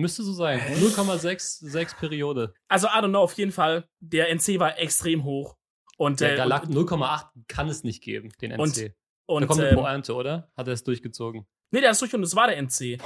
[0.00, 0.58] Müsste so sein.
[0.58, 0.74] Hä?
[0.76, 2.54] 0,66 Periode.
[2.68, 5.56] Also, I don't know, auf jeden Fall, der NC war extrem hoch.
[5.96, 8.94] Und, Der äh, Galak und, 0,8 kann es nicht geben, den Und- NC.
[9.26, 10.50] und da kommt eine ähm, Pointe, oder?
[10.56, 11.46] Hat er es durchgezogen.
[11.70, 12.98] nee, der ist durch und es war der NC.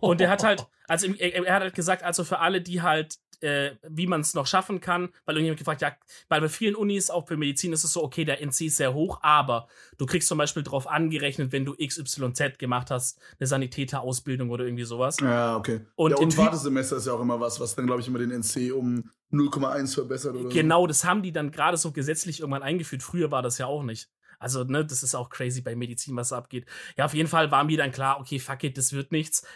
[0.00, 3.16] Und der hat halt, also er, er hat halt gesagt, also für alle, die halt,
[3.42, 5.96] äh, wie man es noch schaffen kann, weil irgendjemand gefragt, ja,
[6.28, 8.94] weil bei vielen Unis, auch für Medizin, ist es so, okay, der NC ist sehr
[8.94, 14.50] hoch, aber du kriegst zum Beispiel drauf angerechnet, wenn du XYZ gemacht hast, eine Sanitäterausbildung
[14.50, 15.16] oder irgendwie sowas.
[15.20, 15.80] Ja, okay.
[15.96, 18.30] Und ja, und Wartesemester ist ja auch immer was, was dann, glaube ich, immer den
[18.30, 23.02] NC um 0,1 verbessert oder Genau, das haben die dann gerade so gesetzlich irgendwann eingeführt.
[23.02, 24.08] Früher war das ja auch nicht.
[24.38, 26.66] Also, ne, das ist auch crazy bei Medizin, was da abgeht.
[26.96, 29.46] Ja, auf jeden Fall war mir dann klar, okay, fuck it, das wird nichts.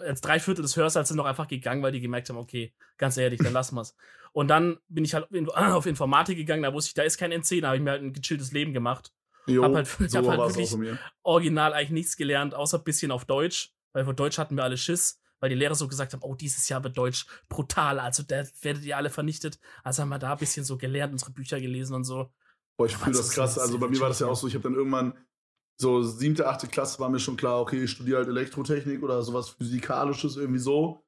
[0.00, 3.16] Als drei Viertel des Hörsaals sind noch einfach gegangen, weil die gemerkt haben, okay, ganz
[3.16, 3.94] ehrlich, dann lassen wir's.
[4.32, 7.60] Und dann bin ich halt auf Informatik gegangen, da wusste ich, da ist kein NC,
[7.60, 9.12] da habe ich mir halt ein gechilltes Leben gemacht.
[9.46, 10.98] Jo, hab halt- so hab halt wirklich-.
[11.22, 14.76] Original eigentlich nichts gelernt, außer ein bisschen auf Deutsch, weil für Deutsch hatten wir alle
[14.76, 18.42] Schiss, weil die Lehrer so gesagt haben, oh, dieses Jahr wird Deutsch brutal, also da
[18.62, 19.60] werdet ihr alle vernichtet.
[19.84, 22.32] Also haben wir da ein bisschen so gelernt, unsere Bücher gelesen und so.
[22.76, 23.58] Boah, ich fühle das das krass.
[23.58, 25.14] Also bei mir war das ja auch so, ich habe dann irgendwann
[25.76, 29.48] so siebte, achte Klasse war mir schon klar, okay, ich studiere halt Elektrotechnik oder sowas
[29.50, 31.04] Physikalisches irgendwie so.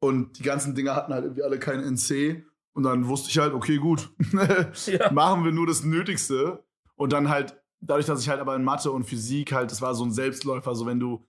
[0.00, 2.44] Und die ganzen Dinger hatten halt irgendwie alle keinen NC.
[2.74, 4.10] Und dann wusste ich halt, okay, gut,
[4.86, 5.10] Ja.
[5.10, 6.64] machen wir nur das Nötigste.
[6.94, 9.94] Und dann halt, dadurch, dass ich halt aber in Mathe und Physik halt, das war
[9.94, 11.26] so ein Selbstläufer, so wenn du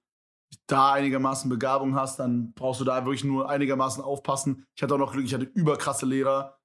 [0.68, 4.66] da einigermaßen Begabung hast, dann brauchst du da wirklich nur einigermaßen aufpassen.
[4.76, 6.58] Ich hatte auch noch Glück, ich hatte überkrasse Lehrer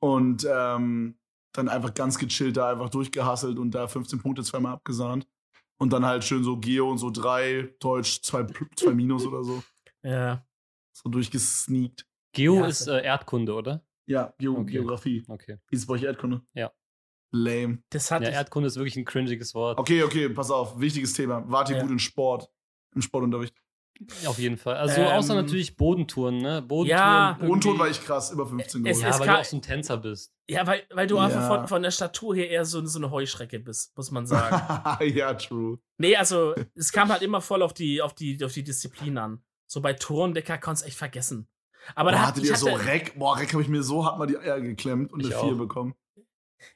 [0.00, 1.18] und ähm,
[1.52, 5.26] dann einfach ganz gechillt da einfach durchgehasselt und da 15 Punkte zweimal abgesahnt.
[5.80, 9.62] Und dann halt schön so Geo und so drei, Deutsch zwei, zwei Minus oder so.
[10.02, 10.46] Ja.
[10.92, 12.06] So durchgesneakt.
[12.32, 13.84] Geo Ja, ist äh, Erdkunde, oder?
[14.06, 14.72] Ja, Geo Okay.
[14.72, 15.24] Geografie.
[15.26, 15.58] Okay.
[15.70, 16.42] Es bei euch Erdkunde?
[16.54, 16.72] Ja.
[17.32, 17.82] Lame.
[17.90, 19.78] Das hat Ja, Erdkunde ist wirklich ein cringiges Wort.
[19.78, 20.78] Okay, okay, pass auf.
[20.80, 21.44] Wichtiges Thema.
[21.50, 21.82] Wart ihr Ja.
[21.82, 22.48] gut in Sport?
[22.94, 23.54] Im Sportunterricht?
[24.26, 24.76] Auf jeden Fall.
[24.76, 26.62] Also Ähm, außer natürlich Bodentouren, ne?
[26.62, 26.88] Bodentouren.
[26.88, 27.38] Ja.
[27.40, 29.02] Unton war ich krass, über 15 Es- Gold.
[29.02, 30.32] Ja, es weil kann- du auch so ein Tänzer bist.
[30.48, 31.24] ja, weil, weil du Ja.
[31.24, 34.56] einfach von, von der Statur her eher so, so eine Heuschrecke bist, muss man sagen.
[35.16, 35.78] ja, true.
[35.98, 39.42] nee, also es kam halt immer voll auf die, auf die, auf die Disziplin an.
[39.66, 41.48] So bei Turndecker konntest du echt vergessen.
[41.94, 43.18] Aber da Boah, hat, hattet ich, ihr so hatte, Reck?
[43.18, 45.58] Boah, Reck habe ich mir so hart mal die Eier geklemmt und eine 4 auch.
[45.58, 45.94] bekommen.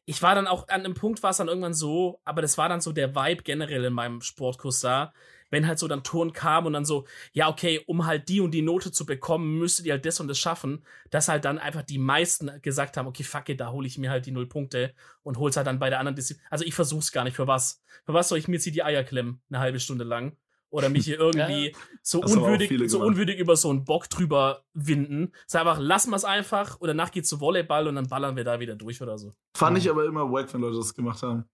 [0.07, 2.69] ich war dann auch an einem Punkt, war es dann irgendwann so, aber das war
[2.69, 5.13] dann so der Vibe generell in meinem Sportkurs da,
[5.53, 8.53] wenn halt so dann Turn kam und dann so, ja, okay, um halt die und
[8.53, 11.83] die Note zu bekommen, müsstet ihr halt das und das schaffen, dass halt dann einfach
[11.83, 14.95] die meisten gesagt haben, okay, fuck it, da hole ich mir halt die null Punkte
[15.23, 16.45] und hol's halt dann bei der anderen Disziplin.
[16.51, 17.83] Also ich versuch's gar nicht, für was?
[18.05, 20.37] Für was soll ich mir jetzt hier die Eier klemmen, eine halbe Stunde lang?
[20.71, 24.09] Oder mich hier irgendwie so Das aber auch unwürdig, so unwürdig über so einen Bock
[24.09, 25.33] drüber winden.
[25.47, 28.59] Sag einfach, lassen wir's einfach und danach geht's zu Volleyball und dann ballern wir da
[28.59, 29.35] wieder durch oder so.
[29.55, 31.45] Fand ich aber immer wack, wenn Leute das gemacht haben.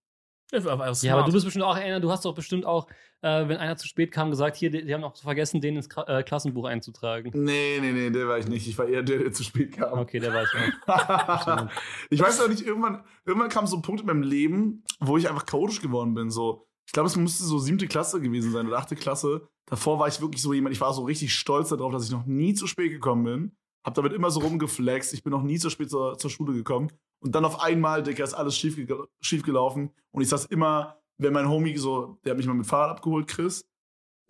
[0.52, 1.14] Ja, aber Ja, smart.
[1.14, 2.88] aber du bist bestimmt auch einer, du hast doch bestimmt auch,
[3.20, 5.88] äh, wenn einer zu spät kam, gesagt, hier, die, die haben auch vergessen, den ins
[5.88, 7.30] Kra äh, Klassenbuch einzutragen.
[7.34, 8.66] Nee, nee, nee, der war ich nicht.
[8.66, 9.98] Ich war eher der, der zu spät kam.
[9.98, 10.48] Okay, der war ich
[10.86, 11.68] auch.
[12.10, 15.28] ich weiß auch nicht, irgendwann, irgendwann kam so ein Punkt in meinem Leben, wo ich
[15.28, 16.30] einfach chaotisch geworden bin.
[16.30, 19.48] So, ich glaube, es musste so siebte Klasse gewesen sein oder achte Klasse.
[19.66, 22.24] Davor war ich wirklich so jemand, ich war so richtig stolz darauf, dass ich noch
[22.24, 23.56] nie zu spät gekommen bin.
[23.84, 25.14] Hab damit immer so rumgeflext.
[25.14, 26.90] Ich bin noch nie zu spät zur, zur Schule gekommen.
[27.20, 28.78] Und dann auf einmal, Digga, ist alles schief,
[29.20, 29.90] schief gelaufen.
[30.10, 33.26] Und ich saß immer, wenn mein Homie so, der hat mich mal mit Fahrrad abgeholt,
[33.28, 33.64] Chris.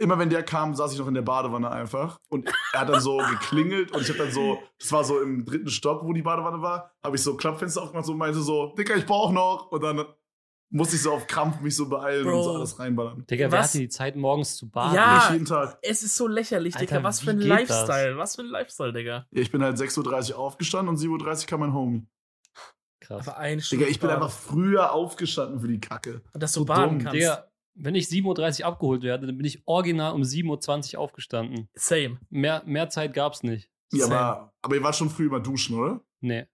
[0.01, 2.19] Immer wenn der kam, saß ich noch in der Badewanne einfach.
[2.29, 5.45] Und er hat dann so geklingelt und ich hab dann so, das war so im
[5.45, 8.95] dritten Stock, wo die Badewanne war, habe ich so Klappfenster aufgemacht und meinte so, Digga,
[8.95, 9.73] ich brauch noch.
[9.73, 10.05] Und dann
[10.71, 12.57] musste ich so auf Krampf mich so beeilen und so Bro.
[12.57, 13.27] alles reinballern.
[13.27, 13.69] Digga, wer Was?
[13.69, 14.95] hatte die Zeit, morgens zu baden?
[14.95, 15.17] Ja.
[15.17, 15.79] Nicht jeden Tag.
[15.83, 17.03] Es ist so lächerlich, Alter, Digga.
[17.03, 18.17] Was wie für ein Lifestyle.
[18.19, 19.27] Was für ein Lifestyle, Digga.
[19.31, 22.07] Ja, ich bin halt 6.30 Uhr aufgestanden und 7.30 Uhr kam mein Homie.
[23.01, 23.27] Krass.
[23.29, 26.23] Aber ein Digga, ich bin einfach früher aufgestanden für die Kacke.
[26.33, 26.99] Und dass du so baden dumm.
[26.99, 27.15] kannst.
[27.15, 31.69] Digga, wenn ich 7.30 Uhr abgeholt werde, dann bin ich original um 7.20 Uhr aufgestanden.
[31.75, 32.19] Same.
[32.29, 33.71] Mehr, mehr Zeit gab's nicht.
[33.93, 34.19] Ja, Same.
[34.19, 36.01] aber, aber ihr wart schon früh immer duschen, oder?
[36.21, 36.47] Nee,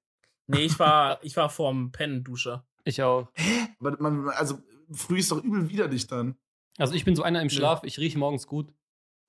[0.46, 2.66] Nee, ich war, ich war vorm Pennen-Duscher.
[2.84, 3.28] Ich auch.
[3.80, 4.58] Aber man, also,
[4.92, 6.36] früh ist doch übel widerlich dann.
[6.78, 7.50] Also ich bin so einer im.
[7.50, 8.72] Schlaf, ich rieche morgens gut.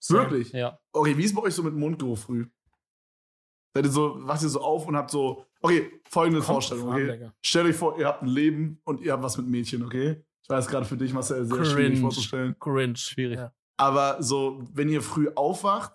[0.09, 0.51] Wirklich?
[0.51, 0.79] Ja.
[0.93, 2.47] Okay, wie ist bei euch so mit Mundgeruch früh?
[3.73, 7.29] Seid ihr so, wacht ihr so auf und habt so, okay, folgende Kommt Vorstellung, okay?
[7.41, 10.23] Stellt euch vor, ihr habt ein Leben und ihr habt was mit Mädchen, okay?
[10.43, 11.69] Ich weiß gerade für dich, Marcel, sehr Cringe.
[11.69, 12.55] schwierig vorzustellen.
[12.59, 12.95] Cringe.
[12.95, 13.37] Schwierig.
[13.37, 13.53] Ja.
[13.77, 15.93] Aber so, wenn ihr früh aufwacht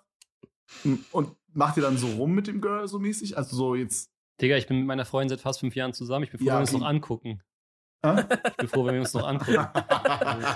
[1.12, 3.36] und macht ihr dann so rum mit dem Girl so mäßig?
[3.38, 4.10] Also so jetzt.
[4.40, 6.24] Digga, ich bin mit meiner Freundin seit fast fünf Jahren zusammen.
[6.24, 7.42] Ich bin froh, Ja, wenn wir uns noch angucken.
[8.02, 9.66] Ich bin froh, wenn wir uns noch angucken.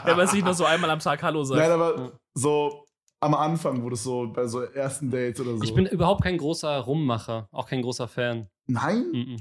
[0.04, 1.60] Wenn man sich nur so einmal am Tag Hallo sagt.
[1.60, 2.86] Nein, aber so
[3.20, 5.62] am Anfang, wo das so bei so ersten Dates oder so.
[5.64, 8.48] Ich bin überhaupt kein großer Rummacher, auch kein großer Fan.
[8.66, 9.36] Nein, Mhm.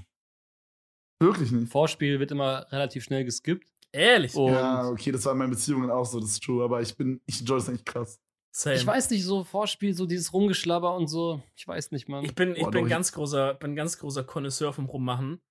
[1.20, 1.72] wirklich nicht.
[1.72, 3.68] Vorspiel wird immer relativ schnell geskippt.
[3.92, 4.36] Ehrlich.
[4.36, 6.96] Und Ja, okay, das war in meinen Beziehungen auch so, das ist true, aber ich
[6.98, 8.20] bin, ich enjoy das eigentlich krass.
[8.56, 8.76] Same.
[8.76, 11.42] ich weiß nicht, so Vorspiel, so dieses Rumgeschlabber und so.
[11.56, 12.24] Ich weiß nicht, Mann.
[12.24, 15.42] Ich bin, ich Boah, bin doch, ich- ganz großer, bin ganz großer Connoisseur vom Rummachen.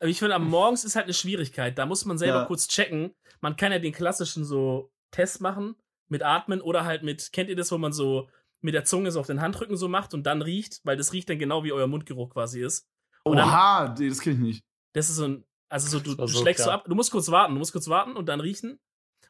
[0.00, 1.76] Aber ich finde, am Morgens ist halt eine Schwierigkeit.
[1.78, 2.44] Da muss man selber Ja.
[2.46, 3.12] kurz checken.
[3.40, 5.76] Man kann ja den klassischen so Test machen
[6.08, 8.28] mit Atmen oder halt mit, kennt ihr das, wo man so
[8.62, 11.28] mit der Zunge so auf den Handrücken so macht und dann riecht, weil das riecht
[11.30, 12.86] dann genau wie euer Mundgeruch quasi ist.
[13.24, 14.64] Und dann, Oha, nee, das kenne ich nicht.
[14.94, 16.80] das ist so ein, also so, du, so schlägst so klar.
[16.80, 18.78] ab, du musst kurz warten, du musst kurz warten und dann riechen.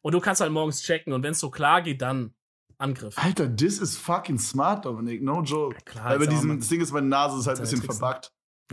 [0.03, 2.33] Und du kannst halt morgens checken und wenn es so klar geht, dann
[2.79, 3.19] Angriff.
[3.19, 5.77] Alter, this is fucking smart, Dominik, no joke.
[5.85, 8.07] Klar, Weil bei diesem, das Ding ist, meine Nase ist halt ein bisschen Tricks, ne?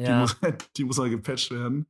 [0.04, 0.38] Verbuggt.
[0.42, 0.52] Die, ja.
[0.52, 1.86] muss, die muss mal gepatcht werden.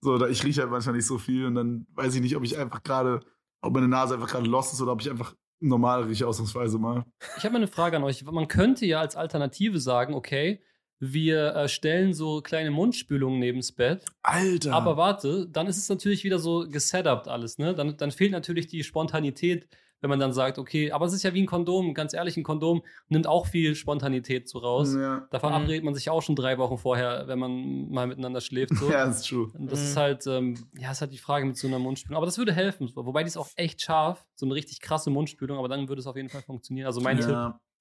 [0.00, 2.44] So, da ich rieche halt manchmal nicht so viel und dann weiß ich nicht, ob
[2.44, 3.20] ich einfach gerade,
[3.60, 7.04] ob meine Nase einfach gerade lost ist oder ob ich einfach normal rieche, ausnahmsweise mal.
[7.38, 8.24] Ich habe mal eine Frage an euch.
[8.24, 10.62] Man könnte ja als Alternative sagen, okay,
[10.98, 14.04] wir äh, stellen so kleine Mundspülungen neben's Bett.
[14.22, 14.72] Alter.
[14.72, 17.74] Aber warte, dann ist es natürlich wieder so gesetupt alles, ne?
[17.74, 19.68] Dann, dann fehlt natürlich die Spontanität,
[20.00, 22.42] wenn man dann sagt, okay, aber es ist ja wie ein Kondom, ganz ehrlich, ein
[22.44, 24.94] Kondom nimmt auch viel Spontanität so raus.
[24.94, 25.26] ja.
[25.30, 25.56] Davon Mhm.
[25.56, 28.76] abredet man sich auch schon drei Wochen vorher, wenn man mal miteinander schläft.
[28.76, 28.88] So.
[28.90, 29.50] ja, ist true.
[29.58, 29.84] Und Das Mhm.
[29.86, 32.16] ist halt, ähm, ja, ist halt die Frage mit so einer Mundspülung.
[32.16, 32.90] Aber das würde helfen.
[32.94, 36.06] Wobei die ist auch echt scharf, so eine richtig krasse Mundspülung, aber dann würde es
[36.06, 36.86] auf jeden Fall funktionieren.
[36.86, 37.34] Also mein Tipp.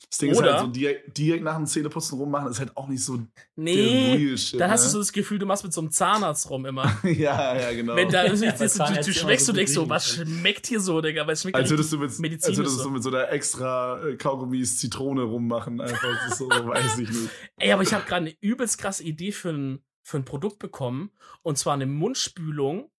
[0.10, 2.88] Das Ding ist Oder- halt so, direkt, direkt nach dem Zähneputzen rummachen, ist halt auch
[2.88, 4.60] nicht so der Nee, real shit.
[4.60, 4.91] dann hast du ne?
[4.91, 6.98] so das Gefühl, du machst mit so einem Zahnarzt rum immer.
[7.04, 7.96] ja, ja, genau.
[7.96, 11.26] Wenn da Ja, du, du, schmeckst so und denkst so, was schmeckt hier so, Digga?
[11.26, 12.84] Weil es schmeckt als würdest du mit, als medizinisch würdest so.
[12.86, 15.82] du mit so einer extra äh, Kaugummis Zitrone rummachen.
[15.82, 17.30] Einfach, das ist so, weiß ich nicht.
[17.58, 21.12] Ey, aber ich habe gerade eine übelst krasse Idee für ein, für ein Produkt bekommen.
[21.41, 22.91] Und zwar eine Mundspülung,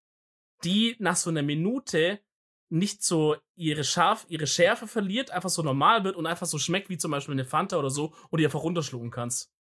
[0.65, 2.21] die nach so einer Minute
[2.69, 6.89] nicht so ihre, Scharf, ihre Schärfe verliert, einfach so normal wird und einfach so schmeckt
[6.89, 9.53] wie zum Beispiel eine Fanta oder so und die einfach runterschlucken kannst.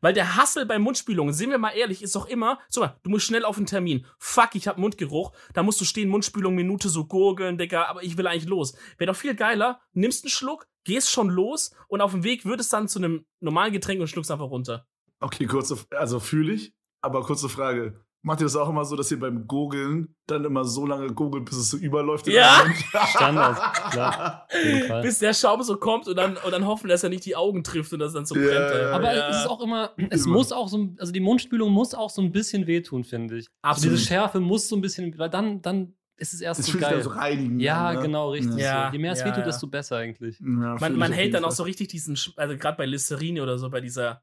[0.00, 3.10] Weil der Hassel bei Mundspülungen, sind wir mal ehrlich, ist doch immer, so mal, du
[3.10, 4.06] musst schnell auf einen Termin.
[4.18, 5.32] Fuck, ich hab Mundgeruch.
[5.54, 8.74] Da musst du stehen, Mundspülung, Minute so gurgeln, Digga, aber ich will eigentlich los.
[8.98, 12.60] Wäre doch viel geiler, nimmst einen Schluck, gehst schon los und auf dem Weg wird
[12.60, 14.86] es dann zu einem normalen Getränk und schluckst einfach runter.
[15.20, 18.04] Okay, kurze, also fühle ich, aber kurze Frage.
[18.26, 21.44] Macht ihr das auch immer so, dass ihr beim Gurgeln dann immer so lange gurgelt,
[21.44, 22.26] bis es so überläuft?
[22.26, 22.64] in Ja.
[23.06, 23.56] Standard,
[23.92, 24.48] klar.
[25.02, 27.62] Bis der Schaum so kommt und dann, und dann hoffen, dass er nicht die Augen
[27.62, 28.74] trifft und das dann so Ja, brennt.
[28.82, 29.28] ja, Aber ja.
[29.28, 30.34] es ist auch immer, es Immer.
[30.34, 33.46] muss auch so, ein- also die Mundspülung muss auch so ein bisschen wehtun, finde ich.
[33.62, 33.96] Also Absolut.
[33.98, 37.02] diese Schärfe muss so ein bisschen, weil dann, dann ist es erst Das so geil.
[37.02, 37.60] so reinigen.
[37.60, 38.00] ja, ne?
[38.00, 38.56] genau, richtig.
[38.56, 38.88] Ja.
[38.88, 38.92] so.
[38.94, 39.44] Je mehr es Ja, wehtut, ja.
[39.44, 40.40] desto besser eigentlich.
[40.40, 43.70] Ja, Man, man hält dann auch so richtig diesen, also gerade bei Listerine oder so,
[43.70, 44.22] bei dieser,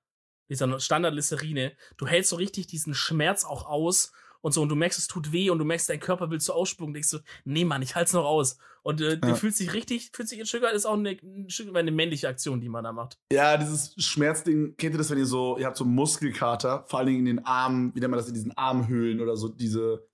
[0.53, 4.11] dieser Standard-Listerine, du hältst so richtig diesen Schmerz auch aus
[4.41, 6.53] und so, und du merkst, es tut weh und du merkst, dein Körper will zu
[6.53, 8.57] ausspucken, denkst du, nee, Mann, ich halt's noch aus.
[8.81, 9.35] Und äh, du Ja.
[9.35, 12.59] fühlst dich richtig, fühlt sich Sugar ist auch eine, ein Stück weit eine männliche Aktion,
[12.59, 13.17] die man da macht.
[13.31, 17.07] Ja, dieses Schmerzding, kennt ihr das, wenn ihr so, ihr habt so Muskelkater, vor allen
[17.07, 20.05] Dingen in den Armen, wie nennt man das, in diesen Armhöhlen oder so, diese,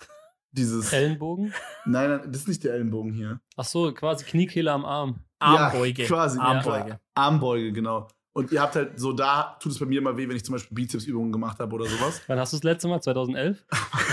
[0.52, 0.94] dieses.
[0.94, 1.52] Ellenbogen?
[1.86, 3.42] Nein, nein, das ist nicht der Ellenbogen hier.
[3.58, 5.22] Ach so, quasi Kniekehle am Arm.
[5.40, 6.04] Armbeuge.
[6.04, 6.38] Ja, quasi.
[6.38, 6.90] Armbeuge.
[6.92, 8.08] Ja, Armbeuge, genau.
[8.40, 10.54] Und ihr habt halt so, da tut es bei mir immer weh, wenn ich zum
[10.54, 12.22] Beispiel Bizepsübungen gemacht habe oder sowas.
[12.28, 13.02] Wann hast du das letzte Mal?
[13.02, 13.66] 2011?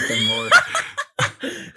[0.08, 0.50] Dein Maul.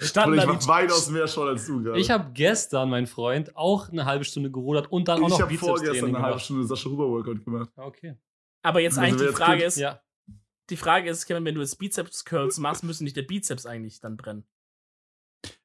[0.00, 2.00] Standen Oder ich da mach die, weitaus mehr schon als du gerade.
[2.00, 5.40] Ich habe gestern, mein Freund, auch eine halbe Stunde gerudert und dann auch ich noch
[5.42, 6.40] habe vorgestern eine halbe.
[6.40, 7.70] Stunde Sascha Huber Workout gemacht.
[7.76, 8.16] Ah, Okay.
[8.62, 10.00] aber jetzt Also eigentlich die Frage ist, Ja.
[10.70, 14.16] die Frage ist, Kevin, wenn du jetzt Bizeps-Curls machst, müssen nicht der Bizeps eigentlich dann
[14.16, 14.44] brennen.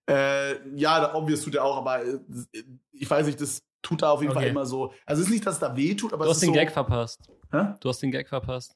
[0.07, 2.19] Äh, ja, da obvious tut er auch, aber äh,
[2.91, 4.51] ich weiß nicht, das tut da auf jeden Fall Okay.
[4.51, 4.93] immer so.
[5.05, 6.53] Also es ist nicht, dass es da weh tut, aber Du es hast den so,
[6.53, 7.29] Gag verpasst.
[7.51, 7.73] Hä?
[7.79, 8.75] Du hast den Gag verpasst.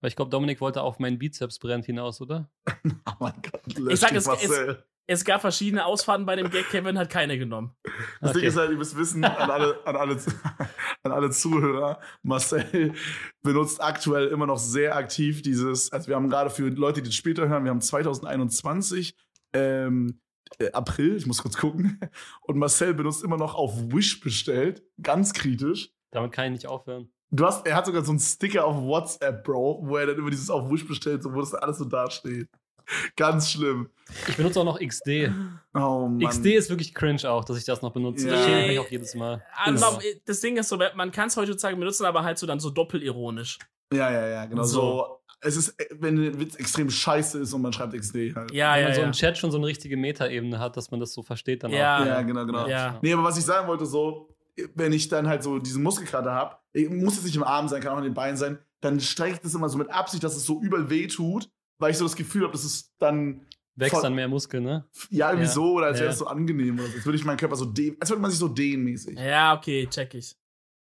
[0.00, 2.48] Weil ich glaube, Dominik wollte auf meinen Bizeps brennt hinaus, oder?
[3.06, 4.82] Oh mein Gott, Ich sag, es- Marcel.
[5.06, 7.76] Es gab verschiedene Ausfahrten bei dem Gag, Kevin hat keine genommen.
[8.22, 8.46] Das Ding Okay.
[8.46, 10.16] ist halt, ihr müsst wissen, an alle, an, alle,
[11.02, 12.94] an alle Zuhörer, Marcel
[13.42, 17.16] benutzt aktuell immer noch sehr aktiv dieses, also wir haben gerade für Leute, die das
[17.16, 19.14] später hören, wir haben 2021,
[19.52, 20.23] ähm, äh,
[20.72, 22.00] April, ich muss kurz gucken,
[22.42, 25.90] und Marcel benutzt immer noch auf Wish bestellt, ganz kritisch.
[26.10, 27.08] Damit kann ich nicht aufhören.
[27.30, 30.30] Du hast, er hat sogar so einen Sticker auf WhatsApp, Bro, wo er dann immer
[30.30, 32.48] dieses auf Wish bestellt, so, wo das alles so dasteht.
[33.16, 33.90] Ganz schlimm.
[34.28, 35.30] Ich benutze auch noch XD.
[35.74, 36.20] Oh Mann.
[36.20, 38.28] XD ist wirklich cringe auch, dass ich das noch benutze.
[38.28, 38.34] Ja.
[38.34, 39.44] Da schäme ich mich auch jedes Mal.
[39.56, 42.70] Aber das Ding ist so, man kann es heutzutage benutzen, aber halt so dann so
[42.70, 43.58] doppelironisch.
[43.92, 44.80] Ja, ja, ja, genau so.
[44.80, 45.20] So.
[45.44, 48.52] Es ist, äh, wenn der Witz extrem scheiße ist und man schreibt XD halt.
[48.52, 49.06] Ja, Wenn ja, man so ja.
[49.06, 52.00] im Chat schon so eine richtige Metaebene hat, dass man das so versteht dann Ja.
[52.00, 52.06] auch.
[52.06, 52.66] Ja, genau, genau.
[52.66, 52.98] Ja.
[53.02, 54.28] Nee, aber was ich sagen wollte, so,
[54.74, 56.56] wenn ich dann halt so diesen Muskelkater habe,
[56.88, 59.40] muss es nicht im Arm sein, kann auch in den Beinen sein, dann strecke ich
[59.40, 62.16] das immer so mit Absicht, dass es so übel weh tut, weil ich so das
[62.16, 63.42] Gefühl habe, das ist dann,
[63.76, 64.84] Wächst Voll- dann mehr Muskel, ne?
[65.10, 65.52] ja, irgendwie Ja.
[65.52, 66.10] so, oder als wäre Ja.
[66.12, 66.94] das so angenehm oder so.
[66.94, 69.18] Als würde ich meinen Körper so dehnen, als würde man sich so dehnen mäßig.
[69.18, 70.36] Ja, okay, check ich.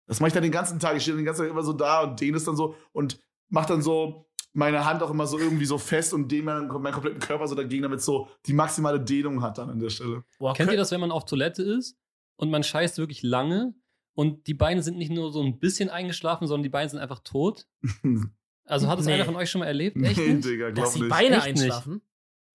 [0.06, 0.96] Das mache ich dann den ganzen Tag.
[0.96, 3.18] Ich stehe den ganzen Tag immer so da und dehne es dann so und
[3.50, 4.27] mache dann so
[4.58, 7.54] meine Hand auch immer so irgendwie so fest und dehne meinen, meinen kompletten Körper so
[7.54, 10.24] dagegen, damit so die maximale Dehnung hat dann an der Stelle.
[10.38, 11.96] Boah, Kennt ihr das, wenn man auf Toilette ist
[12.36, 13.74] und man scheißt wirklich lange
[14.14, 17.20] und die Beine sind nicht nur so ein bisschen eingeschlafen, sondern die Beine sind einfach
[17.20, 17.66] tot?
[18.70, 19.14] Also hat es Nee.
[19.14, 19.96] einer von euch schon mal erlebt?
[19.96, 20.44] Echt nee, nicht?
[20.46, 21.08] Digga, Dass die nicht.
[21.08, 21.62] Beine Echt nicht.
[21.62, 22.02] einschlafen?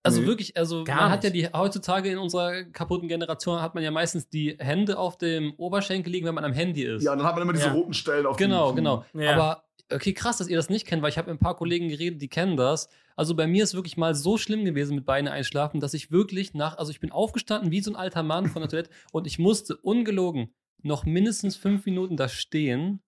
[0.04, 0.28] Also Nee.
[0.28, 1.48] wirklich, also Gar man hat ja nicht.
[1.52, 6.12] die heutzutage in unserer kaputten Generation hat man ja meistens die Hände auf dem Oberschenkel
[6.14, 7.04] liegen, wenn man am Handy ist.
[7.04, 7.72] Ja, und dann hat man immer diese Ja.
[7.74, 9.06] roten Stellen auf Genau, den genau.
[9.16, 9.34] Ja.
[9.34, 9.64] Aber
[9.96, 12.22] okay, krass, dass ihr das nicht kennt, weil ich habe mit ein paar Kollegen geredet,
[12.22, 12.90] die kennen das.
[13.16, 16.54] Also bei mir ist wirklich mal so schlimm gewesen mit Beine einschlafen, dass ich wirklich
[16.54, 19.40] nach, also ich bin aufgestanden wie so ein alter Mann von der Toilette und ich
[19.40, 23.02] musste ungelogen noch mindestens fünf Minuten da stehen,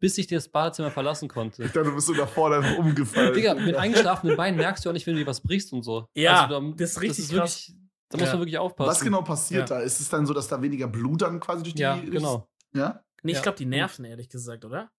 [0.00, 1.62] bis ich das Badezimmer verlassen konnte.
[1.64, 3.32] Ich dachte, du bist so davor einfach umgefallen.
[3.34, 6.06] Digga, mit eingeschlafenen Beinen merkst du auch nicht, wenn du dir was brichst und so.
[6.14, 7.72] Ja, also, da, das ist richtig wirklich,
[8.10, 8.32] da muss Ja.
[8.34, 8.90] man wirklich aufpassen.
[8.90, 9.76] Was genau passiert Ja.
[9.78, 9.82] da?
[9.82, 12.46] Ist es dann so, dass da weniger Blut dann quasi durch die Ja, genau.
[12.74, 13.02] Ja?
[13.22, 13.42] Nee, ich Ja.
[13.44, 14.90] glaube, die Nerven, ehrlich gesagt, oder?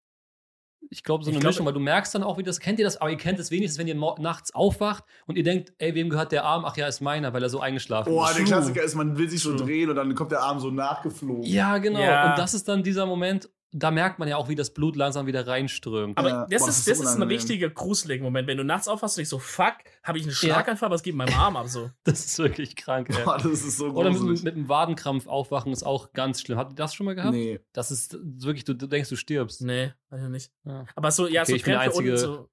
[0.89, 2.85] Ich glaube, so eine glaub- Mischung, weil du merkst dann auch, wie das, kennt ihr
[2.85, 6.09] das, aber ihr kennt es wenigstens, wenn ihr nachts aufwacht und ihr denkt, ey, wem
[6.09, 6.65] gehört der Arm?
[6.65, 8.37] Ach ja, ist meiner, weil er so eingeschlafen Oh, ist.
[8.37, 9.65] der Klassiker ist, man will sich so True.
[9.65, 11.43] drehen und dann kommt der Arm so nachgeflogen.
[11.43, 11.99] Ja, genau.
[11.99, 12.31] Ja.
[12.31, 15.25] Und das ist dann dieser Moment, da merkt man ja auch, wie das Blut langsam
[15.25, 16.17] wieder reinströmt.
[16.17, 18.47] Aber Ja, das, boah, ist, das ist das ist ein richtiger gruseliger Moment.
[18.47, 21.17] Wenn du nachts aufwachst und denkst so, fuck, habe ich einen Schlaganfall, was geht in
[21.17, 21.89] meinem Arm ab so?
[22.03, 23.23] Das ist wirklich krank, ey.
[23.25, 26.57] Boah, das ist so Oder mit, mit einem Wadenkrampf aufwachen ist auch ganz schlimm.
[26.57, 27.33] Habt ihr das schon mal gehabt?
[27.33, 27.59] Nee.
[27.73, 29.61] Das ist wirklich, du, du denkst, du stirbst.
[29.61, 30.51] Nee, weiß ich nicht.
[30.65, 30.85] Ja.
[30.95, 32.49] Aber so, ja, Okay, so ich bin der Krämpfe unten, so.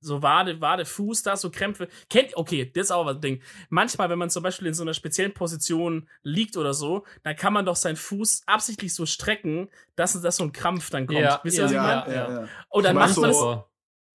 [0.00, 1.88] So Wade, Wade, Fuß, da so Krämpfe.
[2.08, 3.42] Kennt, okay, das ist auch was Ding.
[3.70, 7.52] Manchmal, wenn man zum Beispiel in so einer speziellen Position liegt oder so, dann kann
[7.52, 11.18] man doch seinen Fuß absichtlich so strecken, dass, dass so ein Krampf dann kommt.
[11.20, 12.14] Ja, Wisst ihr, was ich ja, meine?
[12.14, 12.48] ja, ja.
[12.68, 13.68] Und dann macht man so- Super.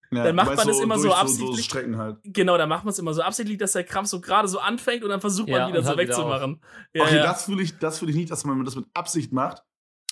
[0.10, 1.66] Ja, Dann macht man meinst das immer so absichtlich.
[1.66, 2.20] Strecken halt.
[2.24, 5.04] genau, dann macht man es immer so absichtlich, dass der Krampf so gerade so anfängt
[5.04, 6.62] und dann versucht man Ja, wieder so wieder wegzumachen.
[6.94, 7.24] Ja, okay, ja.
[7.24, 9.64] das fühle ich, das fühle ich nicht, dass man das mit Absicht macht.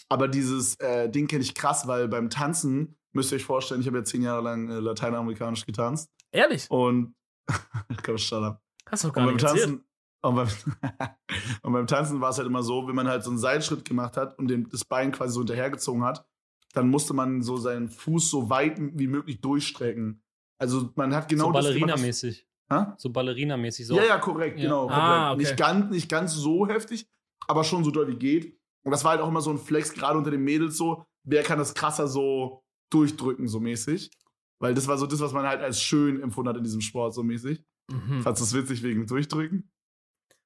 [0.10, 3.88] Aber dieses äh, Ding kenne ich krass, weil beim Tanzen müsst ihr euch vorstellen, ich
[3.88, 6.10] habe ja zehn Jahre lang äh, lateinamerikanisch getanzt.
[6.32, 6.69] Ehrlich?
[6.69, 7.15] Und
[8.04, 8.62] komm, shut up.
[8.89, 9.45] Hast du Und gar beim nicht.
[9.45, 9.84] Tanzen,
[10.21, 10.47] und beim,
[11.63, 14.17] und beim Tanzen war es halt immer so, wenn man halt so einen Seitschritt gemacht
[14.17, 16.25] hat und den, das Bein quasi so hinterhergezogen hat,
[16.73, 20.21] dann musste man so seinen Fuß so weit wie möglich durchstrecken.
[20.60, 22.45] Also man hat genau so Ballerina-mäßig.
[22.69, 22.86] Hä?
[22.97, 23.88] So Ballerina-mäßig.
[23.88, 23.95] So.
[23.95, 24.63] Ja, ja, korrekt, Ja.
[24.63, 24.89] genau.
[24.89, 25.41] Ah, okay.
[25.41, 27.08] nicht, ganz, nicht ganz so heftig,
[27.47, 28.60] aber schon so doll wie geht.
[28.84, 31.43] Und das war halt auch immer so ein Flex, gerade unter den Mädels so, wer
[31.43, 34.11] kann das krasser so durchdrücken, so mäßig.
[34.59, 37.13] Weil das war so das, was man halt als schön empfunden hat in diesem Sport,
[37.13, 37.63] so mäßig.
[37.91, 38.21] Mhm.
[38.21, 39.69] Fandst du es witzig wegen Durchdrücken?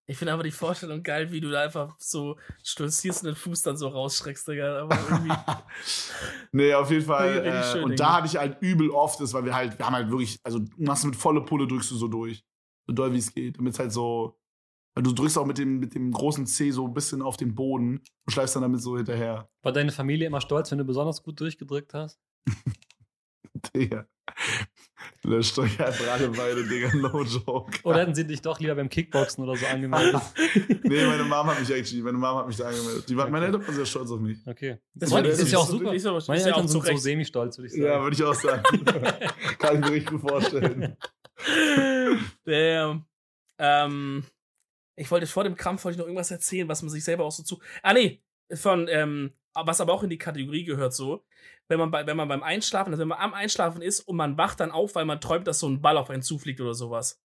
[0.07, 3.61] Ich finde aber die Vorstellung geil, wie du da einfach so stolzierst und den Fuß
[3.61, 4.81] dann so rausschreckst, Digga.
[4.81, 5.33] Aber irgendwie.
[6.51, 7.45] Nee, auf jeden Fall.
[7.45, 8.03] Äh, schön, und Digga.
[8.03, 10.57] da hatte ich halt übel oft, das, weil wir halt, wir haben halt wirklich, also
[10.57, 12.43] du machst mit volle Pulle, drückst du so durch.
[12.87, 13.59] So doll wie es geht.
[13.59, 14.38] Damit es halt so,
[14.99, 17.55] weil du drückst auch mit dem, mit dem großen C so ein bisschen auf den
[17.55, 19.49] Boden und schleifst dann damit so hinterher.
[19.63, 22.19] War deine Familie immer stolz, wenn du besonders gut durchgedrückt hast?
[23.73, 24.05] Digga.
[25.23, 27.79] Löscht euch einfach alle beide, Digga, no joke.
[27.83, 30.21] Oder hätten sie dich doch lieber beim Kickboxen oder so angemeldet?
[30.83, 33.07] nee, meine Mom hat mich actually, meine Mom hat mich da angemeldet.
[33.07, 34.39] Die war, meine Eltern waren sehr stolz auf mich.
[34.45, 34.79] Okay.
[34.93, 35.93] Das Das, war- ist, das ja auch so- super.
[35.93, 37.01] Ist aber- Meine ist ja Eltern auch sind so Recht.
[37.01, 37.85] semi-stolz, würde ich sagen.
[37.85, 38.63] Ja, würde ich auch sagen.
[39.59, 40.97] Kann ich mir richtig gut vorstellen.
[42.43, 43.05] Damn.
[43.57, 44.23] Ähm,
[44.99, 47.31] ich wollte vor dem Krampf wollte ich noch irgendwas erzählen, was man sich selber auch
[47.31, 47.59] so zu.
[47.81, 48.21] Ah, nee,
[48.53, 51.25] von, ähm, was aber auch in die Kategorie gehört so.
[51.67, 54.37] Wenn man, bei, wenn man beim Einschlafen, also wenn man am Einschlafen ist und man
[54.37, 57.21] wacht dann auf, weil man träumt, dass so ein Ball auf einen zufliegt oder sowas.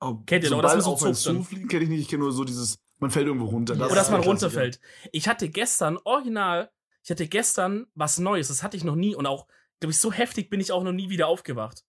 [0.00, 2.00] Oh, Kennt ihr so dass Ball man so auf einen zufliegen, kenne ich nicht.
[2.02, 3.74] Ich kenne nur so dieses, man fällt irgendwo runter.
[3.74, 4.80] Oder ist dass man runterfällt.
[5.12, 6.70] Ich hatte gestern, original,
[7.02, 9.46] ich hatte gestern was Neues, das hatte ich noch nie und auch,
[9.80, 11.84] glaube ich, so heftig bin ich auch noch nie wieder aufgewacht.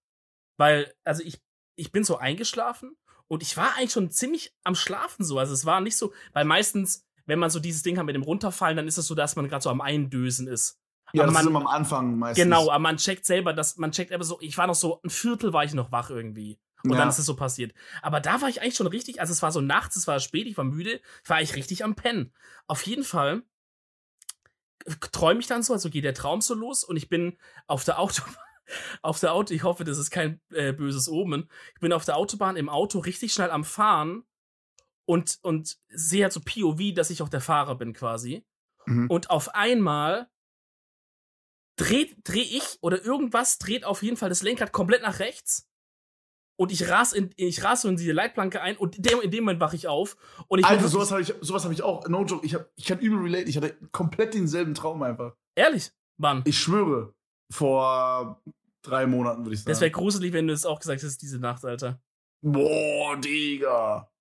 [0.57, 1.39] Weil, also ich,
[1.75, 2.97] ich bin so eingeschlafen
[3.29, 5.39] und ich war eigentlich schon ziemlich am Schlafen so.
[5.39, 8.23] Also es war nicht so, weil meistens, wenn man so dieses Ding hat mit dem
[8.23, 10.77] Runterfallen, dann ist es so, dass man gerade so am Eindösen ist.
[11.13, 12.43] Ja, Aber das ist man- immer am Anfang meistens.
[12.43, 15.09] Genau, aber man checkt selber, dass man checkt aber so, ich war noch so, ein
[15.09, 16.59] Viertel war ich noch wach irgendwie.
[16.83, 16.97] Und Ja.
[16.97, 17.73] dann ist es so passiert.
[18.01, 20.47] Aber da war ich eigentlich schon richtig, also es war so nachts, es war spät,
[20.47, 22.33] ich war müde, ich war eigentlich richtig am Pennen.
[22.67, 23.43] Auf jeden Fall
[25.11, 27.37] träume ich dann so, also geht der Traum so los und ich bin
[27.67, 28.33] auf der Autobahn,
[29.01, 31.49] auf der Auto, ich hoffe, das ist kein äh, böses Omen.
[31.75, 34.23] Ich bin auf der Autobahn im Auto richtig schnell am Fahren
[35.05, 38.45] und, und sehe halt so POV, dass ich auch der Fahrer bin quasi.
[38.85, 39.09] Mhm.
[39.09, 40.29] Und auf einmal
[41.77, 45.67] dreht dreh ich oder irgendwas dreht auf jeden Fall das Lenkrad komplett nach rechts.
[46.59, 49.31] Und ich ras in, ich ras so in diese Leitplanke ein und in dem, in
[49.31, 50.17] dem Moment wache ich auf.
[50.49, 52.05] Und ich Alter, sowas habe ich, sowas ich auch.
[52.09, 52.45] No joke.
[52.45, 53.45] Ich, hab, ich kann übel relate.
[53.45, 55.35] Ich hatte komplett denselben Traum einfach.
[55.55, 56.43] ehrlich, Mann.
[56.45, 57.13] Ich schwöre.
[57.49, 58.43] Vor
[58.81, 59.71] drei Monaten, würde ich sagen.
[59.71, 62.01] Das wäre gruselig, wenn du es auch gesagt hättest, diese Nacht, Alter.
[62.41, 64.11] Boah, Digga.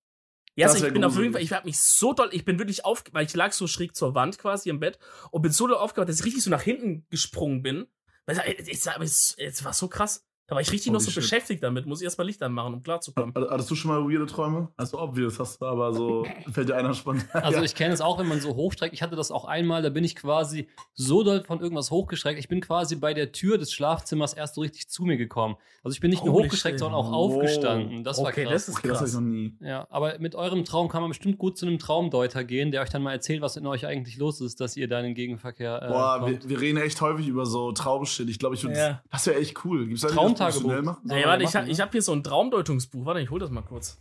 [0.55, 1.23] Ja, also ich bin auf gruselig.
[1.23, 3.65] jeden Fall, ich hab mich so doll, ich bin wirklich auf, weil ich lag so
[3.65, 4.99] schräg zur Wand quasi im Bett
[5.31, 7.87] und bin so doll aufgewacht, dass ich richtig so nach hinten gesprungen bin.
[8.25, 10.28] Es war so krass.
[10.49, 11.23] Da war ich richtig noch Holy so shit.
[11.23, 11.85] beschäftigt damit.
[11.85, 13.33] Muss ich erstmal Licht anmachen, um klarzukommen.
[13.35, 14.69] Hattest du schon mal weirde Träume?
[14.77, 17.43] Also obvious hast du, aber so fällt dir einer spontan.
[17.43, 18.93] Also ich kenne es auch, wenn man so hochstreckt.
[18.93, 22.39] Ich hatte das auch einmal, da bin ich quasi so doll von irgendwas hochgestreckt.
[22.39, 25.55] Ich bin quasi bei der Tür des Schlafzimmers erst so richtig zu mir gekommen.
[25.83, 26.79] Also ich bin nicht nur Holy hochgestreckt, shit.
[26.79, 27.35] sondern auch Wow.
[27.35, 28.03] aufgestanden.
[28.03, 28.53] Das war Okay, krass.
[28.53, 29.09] das ist okay, das krass.
[29.09, 29.53] ich noch nie.
[29.61, 32.89] ja, aber mit eurem Traum kann man bestimmt gut zu einem Traumdeuter gehen, der euch
[32.89, 35.81] dann mal erzählt, was in euch eigentlich los ist, dass ihr da in den Gegenverkehr
[35.81, 36.43] äh, Boah, kommt.
[36.43, 38.29] wir, wir reden echt häufig über so Traumshit.
[38.29, 38.77] Ich glaube, ich würde.
[38.77, 39.01] Ja.
[39.11, 39.85] Das wäre echt cool.
[39.87, 40.97] Gibt's da nicht Traumtagebuch.
[41.09, 41.83] Ey, warte, ich, ich ne?
[41.83, 43.05] hab hier so ein Traumdeutungsbuch.
[43.05, 43.99] Warte, ich hol das mal kurz.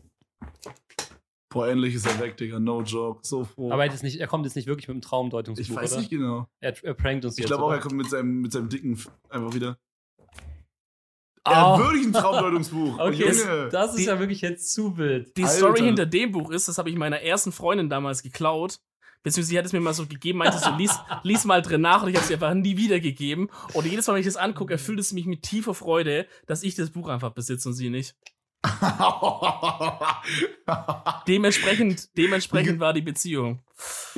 [1.50, 2.58] Boah, endlich ist er weg, Digga.
[2.60, 3.20] No joke.
[3.26, 3.72] So froh.
[3.72, 6.00] aber er, ist nicht, er kommt jetzt nicht wirklich mit dem Traumdeutungsbuch, ich weiß oder?
[6.00, 6.46] nicht genau.
[6.60, 9.10] Er, er prankt uns Ich glaube auch, er kommt mit seinem, mit seinem dicken F-
[9.30, 9.78] einfach wieder.
[11.44, 11.52] Ah.
[11.52, 12.98] Er hat wirklich ein Traumdeutungsbuch.
[12.98, 13.32] Okay, Junge.
[13.70, 15.34] das, das ist Die- ja wirklich jetzt zu wild.
[15.38, 15.54] Die Alter.
[15.56, 18.80] Story hinter dem Buch ist, das habe ich meiner ersten Freundin damals geklaut.
[19.22, 22.02] Beziehungsweise sie hat es mir mal so gegeben, meinte so, lies, lies mal drin nach
[22.02, 23.50] und ich habe ihr einfach nie wiedergegeben.
[23.74, 26.74] Und jedes Mal, wenn ich das angucke, erfüllt es mich mit tiefer Freude, dass ich
[26.74, 28.14] das Buch einfach besitze und sie nicht.
[31.28, 33.62] Dementsprechend, dementsprechend war die Beziehung.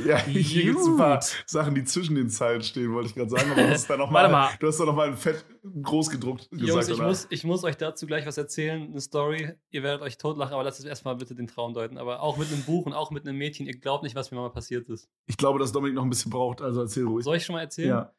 [0.02, 1.22] ja, hier gibt es ein paar.
[1.46, 3.50] Sachen, die zwischen den Zeilen stehen, wollte ich gerade sagen.
[3.50, 5.44] Aber du hast da noch Warte mal, du hast da nochmal ein fett
[5.82, 6.68] groß gedruckt gesagt.
[6.68, 7.08] Jungs, ich oder?
[7.08, 9.52] muss, ich muss euch dazu gleich was erzählen, eine Story.
[9.70, 11.98] Ihr werdet euch totlachen, aber lasst uns erstmal bitte den Traum deuten.
[11.98, 14.38] Aber auch mit einem Buch und auch mit einem Mädchen, ihr glaubt nicht, was mir
[14.38, 15.10] mal passiert ist.
[15.26, 17.24] ich glaube, dass Dominik noch ein bisschen braucht, also erzähl ruhig.
[17.24, 17.88] Soll ich schon mal erzählen?
[17.88, 18.12] Ja.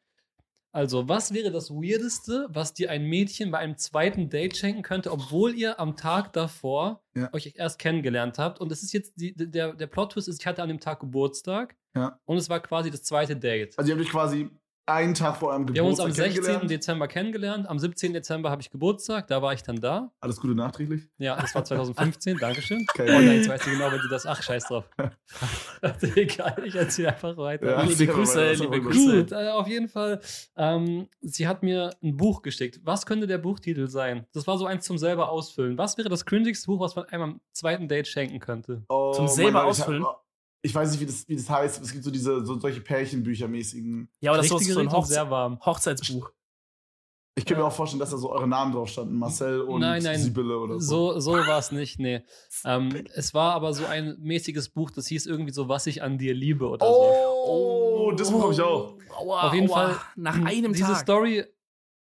[0.74, 5.12] Also, was wäre das Weirdeste, was dir ein Mädchen bei einem zweiten Date schenken könnte,
[5.12, 7.28] obwohl ihr am Tag davor Ja.
[7.34, 8.58] euch erst kennengelernt habt?
[8.58, 11.76] Und es ist jetzt, die, der, der Plot-Twist ist, ich hatte an dem Tag Geburtstag
[11.94, 12.18] Ja.
[12.24, 13.78] und es war quasi das zweite Date.
[13.78, 14.48] Also ihr habt euch quasi
[14.86, 16.42] einen Tag vor eurem Wir haben uns Geburtstag am 16.
[16.42, 16.70] kennengelernt.
[16.70, 17.68] Dezember kennengelernt.
[17.68, 18.12] Am 17.
[18.12, 19.28] Dezember habe ich Geburtstag.
[19.28, 20.10] Da war ich dann da.
[20.20, 21.08] Alles Gute nachträglich.
[21.18, 22.38] Ja, das war 2015.
[22.40, 22.84] Dankeschön.
[22.90, 23.06] Okay.
[23.08, 24.26] Oh nein, jetzt weiß ich genau, wenn sie das.
[24.26, 24.84] Ach, scheiß drauf.
[26.16, 27.70] Egal, ich erzähle einfach weiter.
[27.70, 28.80] Ja, liebe Grüße, liebe.
[28.80, 29.16] Grüße.
[29.18, 30.20] Gut, äh, auf jeden Fall.
[30.56, 32.80] Ähm, sie hat mir ein Buch geschickt.
[32.84, 34.26] Was könnte der Buchtitel sein?
[34.32, 35.78] Das war so eins zum selber ausfüllen.
[35.78, 38.82] Was wäre das cringigste Buch, was man einem am zweiten Date schenken könnte?
[38.88, 40.04] Oh Zum selber Gott, ausfüllen?
[40.04, 40.21] Hab,
[40.62, 41.82] ich weiß nicht, wie das, wie das heißt.
[41.82, 44.08] Es gibt so diese so solche Pärchenbüchermäßigen.
[44.20, 45.58] Ja, aber das ist so ein Hochze sehr warm.
[45.64, 46.30] Hochzeitsbuch.
[47.34, 49.14] Ich kann mir auch vorstellen, dass da so eure Namen drauf standen.
[49.18, 50.18] Marcel und Nein, nein.
[50.20, 51.14] Sibylle oder so.
[51.14, 52.20] So, so war es nicht, nee.
[52.66, 56.18] Ähm, es war aber so ein mäßiges Buch, das hieß irgendwie so, was ich an
[56.18, 57.14] dir liebe oder so.
[57.46, 58.98] Oh, das Buch habe ich auch.
[59.18, 59.74] Aua, Auf jeden aua.
[59.94, 60.98] Fall, Nach Hm, einem diese Tag.
[60.98, 61.44] Story,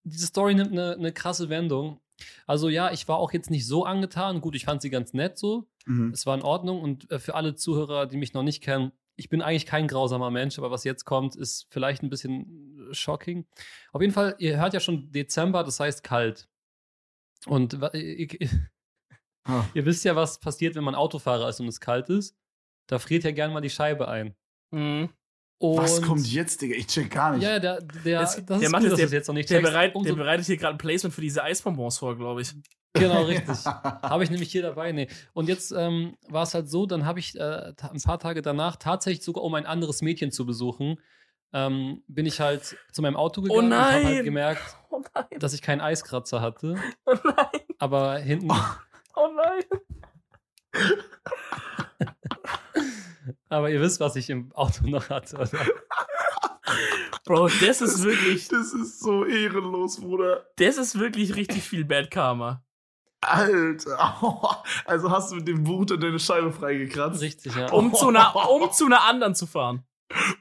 [0.04, 2.01] diese Story nimmt eine, eine krasse Wendung.
[2.48, 4.42] Also ja, ich war auch jetzt nicht so angetan.
[4.42, 5.68] Gut, ich fand sie ganz nett so.
[5.86, 6.12] Mhm.
[6.12, 6.82] Es war in Ordnung.
[6.82, 10.32] Und äh, für alle Zuhörer, die mich noch nicht kennen, ich bin eigentlich kein grausamer
[10.32, 13.46] Mensch, aber was jetzt kommt, ist vielleicht ein bisschen äh, shocking.
[13.92, 16.48] Auf jeden Fall, ihr hört ja schon Dezember, das heißt kalt.
[17.46, 18.28] Und ihr,
[19.44, 19.66] Ah.
[19.74, 22.38] ihr wisst ja, was passiert, wenn man Autofahrer ist und es kalt ist.
[22.88, 24.36] Da friert ja gern mal die Scheibe ein.
[24.72, 25.10] Mhm.
[25.62, 26.76] Und Was kommt jetzt, Digga?
[26.76, 27.44] Ich check gar nicht.
[27.44, 29.94] Ja, der, der, Das- das der ist macht gut, es jetzt noch nicht Der, bereit,
[29.96, 32.52] der bereitet hier gerade ein Placement für diese Eisbonbons vor, glaube ich.
[32.94, 33.64] Genau, richtig.
[33.66, 34.92] Habe ich nämlich hier dabei.
[34.92, 35.08] Nee.
[35.34, 38.76] Und jetzt ähm, war es halt so, dann habe ich äh, ein paar Tage danach
[38.76, 41.00] tatsächlich sogar, um ein anderes Mädchen zu besuchen,
[41.54, 45.54] ähm, bin ich halt zu meinem Auto gegangen und habe halt gemerkt, Oh nein, dass
[45.54, 46.76] ich keinen Eiskratzer hatte.
[47.06, 48.52] oh nein, Aber hinten,
[49.16, 49.64] oh nein.
[53.50, 55.50] aber ihr wisst, was ich im Auto noch hatte, oder?
[57.26, 60.46] Bro, das ist wirklich, Das ist so ehrenlos, Bruder.
[60.58, 62.64] das ist wirklich richtig viel Bad Karma.
[63.22, 64.18] Alter.
[64.86, 67.22] Also hast du mit dem dann deine Scheibe freigekratzt?
[67.22, 67.72] Richtig, ja.
[67.72, 69.84] Um zu einer, um zu einer anderen zu fahren.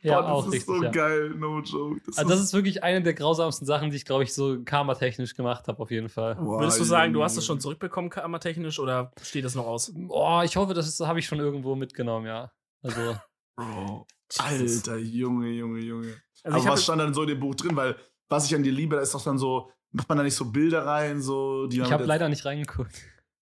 [0.03, 0.67] ja, Boah, das auch ist richtig.
[0.77, 0.91] so ja.
[0.91, 2.01] geil, no joke.
[2.07, 5.35] Das Also das ist wirklich eine der grausamsten Sachen, die ich, glaube ich, so karmatechnisch
[5.37, 6.37] gemacht habe, auf jeden Fall.
[6.37, 9.93] Boah, Würdest du sagen, du hast es schon zurückbekommen, karmatechnisch, oder steht das noch aus?
[10.09, 12.51] Oh, ich hoffe, das habe ich schon irgendwo mitgenommen, ja.
[12.83, 13.17] Also,
[13.57, 14.07] Bro.
[14.31, 14.89] Jesus.
[14.89, 16.15] Alter, Junge, Junge, Junge.
[16.45, 17.77] Also Aber was stand dann so in dem Buch drin?
[17.77, 17.97] Weil,
[18.29, 20.45] was ich an dir liebe, da ist doch dann so, macht man da nicht so
[20.51, 23.03] Bilder rein, so, die ich habe leider nicht reingeguckt.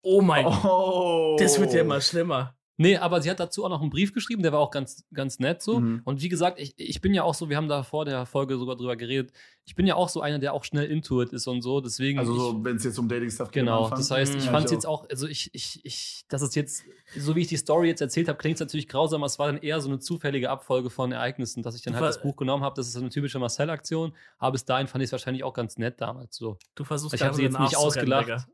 [0.01, 1.36] oh mein Gott, Oh.
[1.39, 2.55] das wird ja immer schlimmer.
[2.82, 5.38] Nee, aber sie hat dazu auch noch einen Brief geschrieben, der war auch ganz, ganz
[5.39, 5.82] nett so.
[5.82, 6.01] Mhm.
[6.05, 8.57] Und wie gesagt, ich, ich bin ja auch so, wir haben da vor der Folge
[8.57, 9.34] sogar drüber geredet,
[9.65, 12.19] ich bin ja auch so einer, der auch schnell into it ist und so, deswegen.
[12.19, 13.63] Also so, wenn es jetzt um Dating-Stuff geht.
[13.63, 13.99] Genau, Anfang.
[13.99, 14.49] das heißt, ich Mhm.
[14.51, 16.84] fand es Ja, jetzt auch, also ich, ich, ich, das ist jetzt,
[17.17, 19.47] so wie ich die Story jetzt erzählt habe, klingt es natürlich grausam, aber es war
[19.47, 22.63] dann eher so eine zufällige Abfolge von Ereignissen, dass ich dann halt das Buch genommen
[22.63, 22.75] habe.
[22.77, 25.99] Das ist eine typische Marcel-Aktion, aber bis dahin fand ich es wahrscheinlich auch ganz nett
[25.99, 26.57] damals so.
[26.75, 28.47] Du versuchst Ich habe sie jetzt nicht ausgelacht.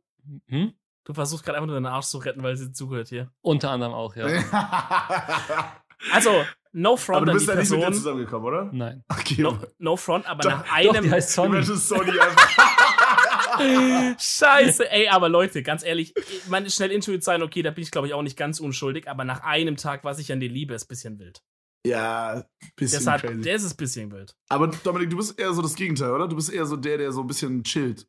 [0.47, 0.73] Hm?
[1.05, 3.31] Du versuchst gerade einfach nur deinen Arsch zu retten, weil sie zugehört hier.
[3.41, 4.27] Unter anderem auch, ja.
[6.11, 6.43] Also,
[6.73, 7.93] no front aber du bist ja nicht mit der Person.
[7.93, 8.69] zusammengekommen, oder?
[8.73, 9.03] Nein.
[9.07, 9.41] Okay.
[9.41, 11.03] No, no front, aber Doch, nach Doch, einem.
[11.05, 11.63] die heißt Sony.
[14.19, 16.13] Scheiße, ey, aber Leute, ganz ehrlich,
[16.49, 19.07] man ist schnell intuit sein, okay, da bin ich glaube ich auch nicht ganz unschuldig,
[19.09, 21.41] aber nach einem Tag, was ich an dir liebe, ist ein bisschen wild.
[21.87, 22.43] ja,
[22.75, 23.41] bisschen Deshalb, crazy.
[23.41, 24.35] das ist ein bisschen wild.
[24.49, 26.27] Aber Dominik, du bist eher so das Gegenteil, oder?
[26.27, 28.07] Du bist eher so der, der so ein bisschen chillt.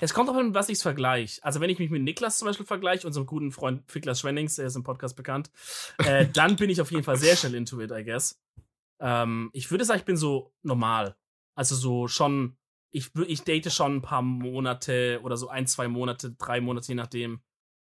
[0.00, 1.42] Es kommt darauf an, was ich vergleiche.
[1.44, 4.66] Also, wenn ich mich mit Niklas zum Beispiel vergleiche, unserem guten Freund Niklas Schwennings, der
[4.66, 5.50] ist im Podcast bekannt,
[5.98, 8.40] äh, dann bin ich auf jeden Fall sehr schnell into it, I guess.
[9.00, 11.16] Ähm, ich würde sagen, ich bin so normal.
[11.54, 12.56] Also so schon,
[12.90, 16.94] ich, ich date schon ein paar Monate oder so ein, zwei Monate, drei Monate, je
[16.94, 17.40] nachdem,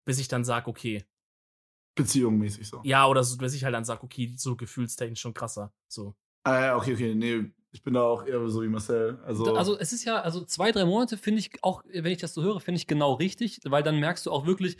[0.04, 1.04] bis ich dann sage, okay.
[1.96, 2.80] Beziehungsmäßig so.
[2.84, 5.72] Ja, oder so, bis ich halt dann sage, okay, so gefühlstechnisch schon krasser.
[5.88, 6.14] So.
[6.44, 7.14] Ah, okay, okay.
[7.14, 9.18] Nee, ich bin da auch eher so wie Marcel.
[9.26, 12.32] Also, Also es ist ja, also zwei, drei Monate finde ich auch, wenn ich das
[12.32, 14.78] so höre, finde ich genau richtig, weil dann merkst du auch wirklich,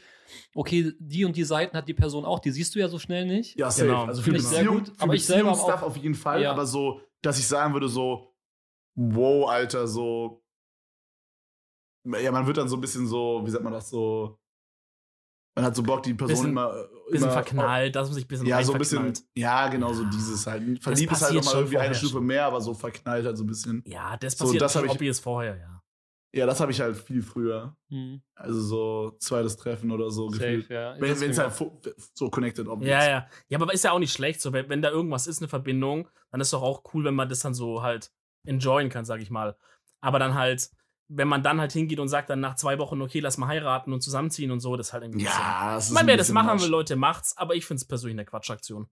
[0.55, 3.27] okay, die und die Seiten hat die Person auch, die siehst du ja so schnell
[3.27, 3.59] nicht.
[3.59, 3.87] ja, safe.
[3.89, 4.05] genau.
[4.07, 6.41] Also für Finde ich sehr Beziehung, gut, für aber ich selber auch- auf jeden Fall.
[6.43, 6.53] Ja.
[6.53, 8.35] Aber so, dass ich sagen würde, so,
[8.95, 10.43] wow, Alter, so.
[12.05, 14.39] Ja, man wird dann so ein bisschen so, wie sagt man das, so.
[15.57, 16.87] Man hat so Bock, die Person Bisschen- immer.
[17.09, 19.13] Bisschen immer verknallt, dass man sich ein bisschen Ja, so ein bisschen.
[19.35, 20.63] Ja, genau, so dieses halt.
[20.83, 23.83] Verliebt ist halt nochmal irgendwie eine Stufe mehr, aber so verknallt halt so ein bisschen.
[23.87, 25.83] Ja, das So, passiert das schon obvious vorher, ja.
[26.35, 27.75] Ja, das habe ich halt viel früher.
[27.89, 30.65] Hm, Also so zweites Treffen oder so gefühlt.
[30.65, 30.97] safe, ja.
[31.01, 31.81] Wenn es halt fu-
[32.13, 32.91] so connected obvious.
[32.91, 33.27] Ja, ja.
[33.49, 34.43] Ja, aber ist ja auch nicht schlecht.
[34.43, 37.31] So, wenn, wenn da irgendwas ist, eine Verbindung, dann ist doch auch cool, wenn man
[37.31, 38.11] das dann so halt
[38.45, 39.57] enjoyen kann, sag ich mal.
[40.03, 40.69] Aber dann halt,
[41.09, 43.93] wenn man dann halt hingeht und sagt dann nach zwei Wochen, okay, lass mal heiraten
[43.93, 45.21] und zusammenziehen und so, das ist halt irgendwie.
[45.21, 46.63] ein bisschen- Ja, das ist ein wer das machen Matsch.
[46.63, 48.89] will, Leute, macht's, aber ich finde es persönlich eine Quatschaktion.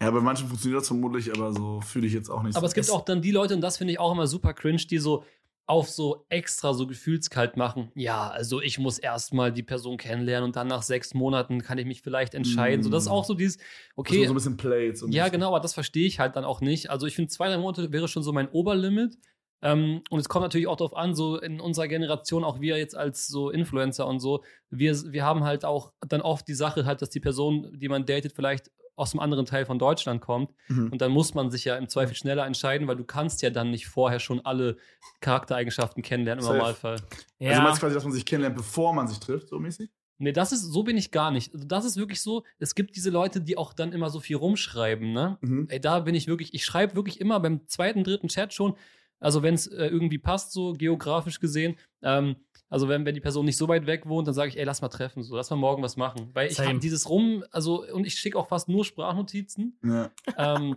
[0.00, 2.68] Ja, bei manchen funktioniert das vermutlich, aber so fühle ich jetzt auch nicht Aber so.
[2.68, 4.98] es gibt auch dann die Leute, und das finde ich auch immer super cringe, die
[4.98, 5.24] so,
[5.66, 7.90] auf so extra so gefühlskalt machen.
[7.94, 11.86] Ja, also ich muss erstmal die Person kennenlernen und dann nach sechs Monaten kann ich
[11.86, 12.82] mich vielleicht entscheiden.
[12.82, 13.12] So, das ist Mm.
[13.12, 13.56] auch so dieses,
[13.96, 14.96] okay, man so ein bisschen.
[14.96, 15.32] So ein ja, bisschen.
[15.32, 16.90] genau, aber das verstehe ich halt dann auch nicht.
[16.90, 19.16] Also ich finde, zwei, drei Monate wäre schon so mein Oberlimit.
[19.62, 22.96] Ähm, und es kommt natürlich auch darauf an, so in unserer Generation, auch wir jetzt
[22.96, 27.02] als so Influencer und so, wir, wir haben halt auch dann oft die Sache halt,
[27.02, 30.52] dass die Person, die man datet, vielleicht aus einem anderen Teil von Deutschland kommt.
[30.68, 30.92] Mhm.
[30.92, 33.70] Und dann muss man sich ja im Zweifel schneller entscheiden, weil du kannst ja dann
[33.70, 34.76] nicht vorher schon alle
[35.20, 36.58] Charaktereigenschaften kennenlernen im Safe.
[36.58, 36.96] Normalfall.
[37.38, 39.90] Ja, Also meinst du quasi, dass man sich kennenlernt, bevor man sich trifft, so mäßig?
[40.18, 41.52] Nee, das ist, so bin ich gar nicht.
[41.52, 44.36] Also das ist wirklich so, es gibt diese Leute, die auch dann immer so viel
[44.36, 45.38] rumschreiben, ne?
[45.40, 45.66] Mhm.
[45.68, 48.76] Ey, da bin ich wirklich, ich schreibe wirklich immer beim zweiten, dritten Chat schon,
[49.20, 52.36] also wenn es äh, irgendwie passt, so geografisch gesehen, ähm,
[52.68, 54.82] also wenn, wenn die Person nicht so weit weg wohnt, dann sage ich, ey, lass
[54.82, 56.30] mal treffen, so, lass mal morgen was machen.
[56.32, 59.78] Weil ich habe dieses Rum, also, und ich schicke auch fast nur Sprachnotizen.
[59.84, 60.10] Ja.
[60.36, 60.76] Ähm,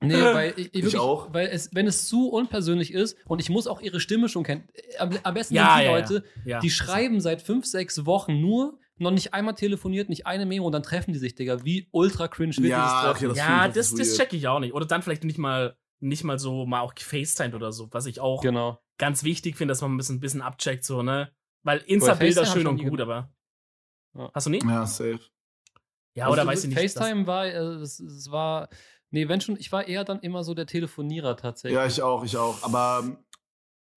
[0.00, 1.32] nee, weil ich, ich wirklich, auch.
[1.32, 4.64] weil es, wenn es zu unpersönlich ist und ich muss auch ihre Stimme schon kennen,
[4.74, 5.92] äh, am, am besten Ja, sind die ja.
[5.96, 6.60] Leute, ja.
[6.60, 10.72] die schreiben seit fünf, sechs Wochen nur, noch nicht einmal telefoniert, nicht eine Memo und
[10.72, 11.64] dann treffen die sich, Digga.
[11.64, 13.16] Wie ultra cringe wird Ja, dieses Treffen.
[13.16, 14.18] okay, das ja, ich das, das weird.
[14.18, 14.74] check ich auch nicht.
[14.74, 18.20] Oder dann vielleicht nicht mal, nicht mal so mal auch gefacetimed oder so, was ich
[18.20, 18.78] auch Genau.
[18.98, 21.30] ganz wichtig finde, dass man ein bisschen, ein bisschen abcheckt, so, ne?
[21.62, 23.32] Weil Insta-Bilder schön und gut, aber.
[24.16, 24.30] Ja.
[24.34, 24.60] Hast du nie?
[24.64, 25.20] Ja, safe.
[26.14, 26.76] Ja, oder Also, weiß ich nicht.
[26.84, 28.68] das- FaceTime war, äh, es, es war,
[29.10, 31.74] nee, wenn schon, ich war eher dann immer so der Telefonierer tatsächlich.
[31.76, 32.62] Ja, ich auch, ich auch.
[32.62, 33.16] Aber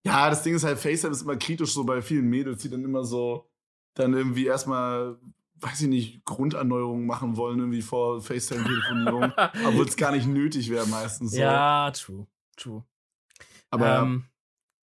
[0.06, 2.84] ja, das Ding ist halt, FaceTime ist immer kritisch so bei vielen Mädels, die dann
[2.84, 3.52] immer so
[3.94, 5.20] dann irgendwie erstmal,
[5.60, 9.32] weiß ich nicht, Grunderneuerungen machen wollen, irgendwie vor FaceTime-Telefonierung.
[9.68, 11.32] obwohl es gar nicht nötig wäre meistens.
[11.32, 11.40] So.
[11.40, 12.28] Ja, true.
[12.56, 12.84] True.
[13.70, 14.26] aber ähm,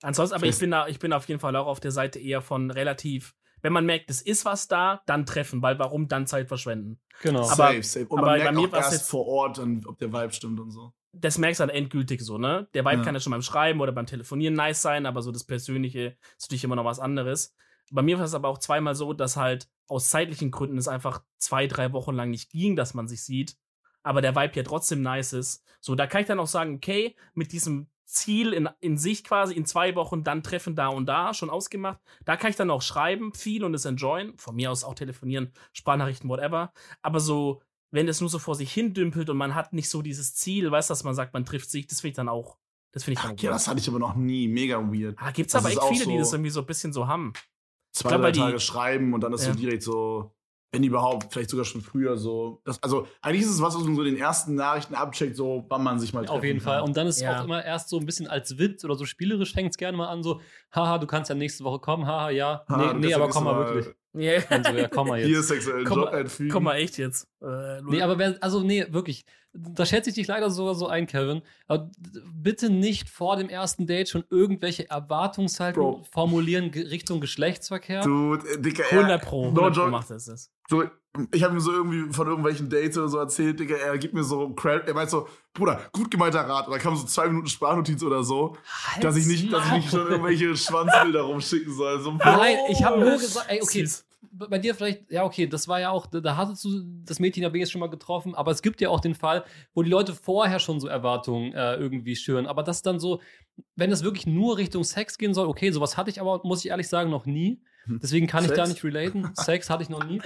[0.02, 2.40] ansonsten, aber ich bin, da, ich bin auf jeden Fall auch auf der Seite eher
[2.42, 6.48] von relativ, wenn man merkt, es ist was da, dann treffen, weil warum dann Zeit
[6.48, 7.00] verschwenden?
[7.22, 7.40] Genau.
[7.40, 8.06] aber- safe, safe.
[8.06, 10.32] Und aber man bei merkt mir auch erst jetzt- vor Ort, dann, ob der Vibe
[10.32, 10.92] stimmt und so.
[11.16, 12.68] Das merkst du dann endgültig so, ne?
[12.74, 13.02] Der Vibe Ja.
[13.02, 16.42] kann ja schon beim Schreiben oder beim Telefonieren nice sein, aber so das Persönliche ist
[16.50, 17.54] natürlich immer noch was anderes.
[17.92, 21.22] Bei mir war es aber auch zweimal so, dass halt aus zeitlichen Gründen es einfach
[21.38, 23.56] zwei, drei Wochen lang nicht ging, dass man sich sieht,
[24.02, 25.62] aber der Vibe ja trotzdem nice ist.
[25.80, 29.54] So, da kann ich dann auch sagen, okay, mit diesem Ziel in, in sich quasi
[29.54, 31.98] in zwei Wochen dann treffen da und da schon ausgemacht.
[32.24, 34.36] Da kann ich dann auch schreiben, viel und es enjoyen.
[34.38, 36.72] Von mir aus auch telefonieren, Sprachnachrichten, whatever.
[37.00, 40.02] Aber so, wenn es nur so vor sich hin dümpelt und man hat nicht so
[40.02, 42.58] dieses Ziel, weißt du, dass man sagt, man trifft sich, das finde ich dann auch,
[42.92, 44.48] das finde ich Ach, dann ja, das hatte ich aber noch nie.
[44.48, 45.16] Mega weird.
[45.18, 47.32] Ah, gibt's das aber echt viele, die so- das irgendwie so ein bisschen so haben.
[47.94, 49.52] Zwei, glaub, drei die- Tage schreiben und dann ist Ja.
[49.52, 50.34] so direkt so,
[50.72, 52.60] wenn überhaupt, vielleicht sogar schon früher so.
[52.64, 55.64] Das, also eigentlich ist es was, was man so in den ersten Nachrichten abcheckt, so
[55.68, 56.78] wann man sich mal Auf jeden treffen Fall.
[56.80, 56.88] kann.
[56.88, 57.38] Und dann ist es Ja.
[57.40, 60.08] auch immer erst so ein bisschen als Witz oder so spielerisch fängt es gerne mal
[60.08, 60.40] an, so,
[60.74, 62.64] haha, du kannst ja nächste Woche kommen, haha, ja.
[62.68, 63.94] Ha, nee, nee aber komm mal wirklich.
[64.14, 64.42] Yeah.
[64.56, 65.48] Und so, ja, komm mal Hier jetzt.
[65.48, 66.50] sexuellen Komm Job mal- einfügen.
[66.52, 67.26] Komm mal echt jetzt.
[67.42, 69.24] Äh, Nee, aber wer, also nee, wirklich.
[69.56, 71.42] Da schätze ich dich leider sogar so ein, Kevin.
[71.68, 71.90] Aber
[72.34, 78.02] bitte nicht vor dem ersten Date schon irgendwelche Erwartungshaltungen formulieren Richtung Geschlechtsverkehr.
[78.02, 79.90] Du, äh, Dicker, 100 er, Pro, no 100 Pro joke.
[79.90, 80.50] macht das.
[80.68, 80.84] So,
[81.30, 84.24] ich habe ihm so irgendwie von irgendwelchen Dates oder so erzählt, Digga, er gibt mir
[84.24, 86.66] so Credit, er meint so, Bruder, gut gemeinter Rat.
[86.66, 88.56] Und dann kam so zwei Minuten Sprachnotiz oder so,
[89.00, 92.00] dass ich nicht, dass ich nicht schon irgendwelche Schwanzbilder rumschicken soll.
[92.00, 93.86] So, Nein, ich habe nur gesagt, ey, okay,
[94.32, 97.52] bei dir vielleicht, ja, okay, das war ja auch, da, hattest du das Mädchen ja
[97.52, 99.44] wenigstens schon mal getroffen, aber es gibt ja auch den Fall,
[99.74, 102.46] wo die Leute vorher schon so Erwartungen äh, irgendwie schüren.
[102.46, 103.20] Aber das dann so,
[103.76, 106.70] wenn es wirklich nur Richtung Sex gehen soll, okay, sowas hatte ich aber, muss ich
[106.70, 107.60] ehrlich sagen, noch nie.
[108.02, 108.68] Deswegen kann ich da Sex?
[108.70, 109.30] nicht relaten.
[109.34, 110.20] Sex hatte ich noch nie.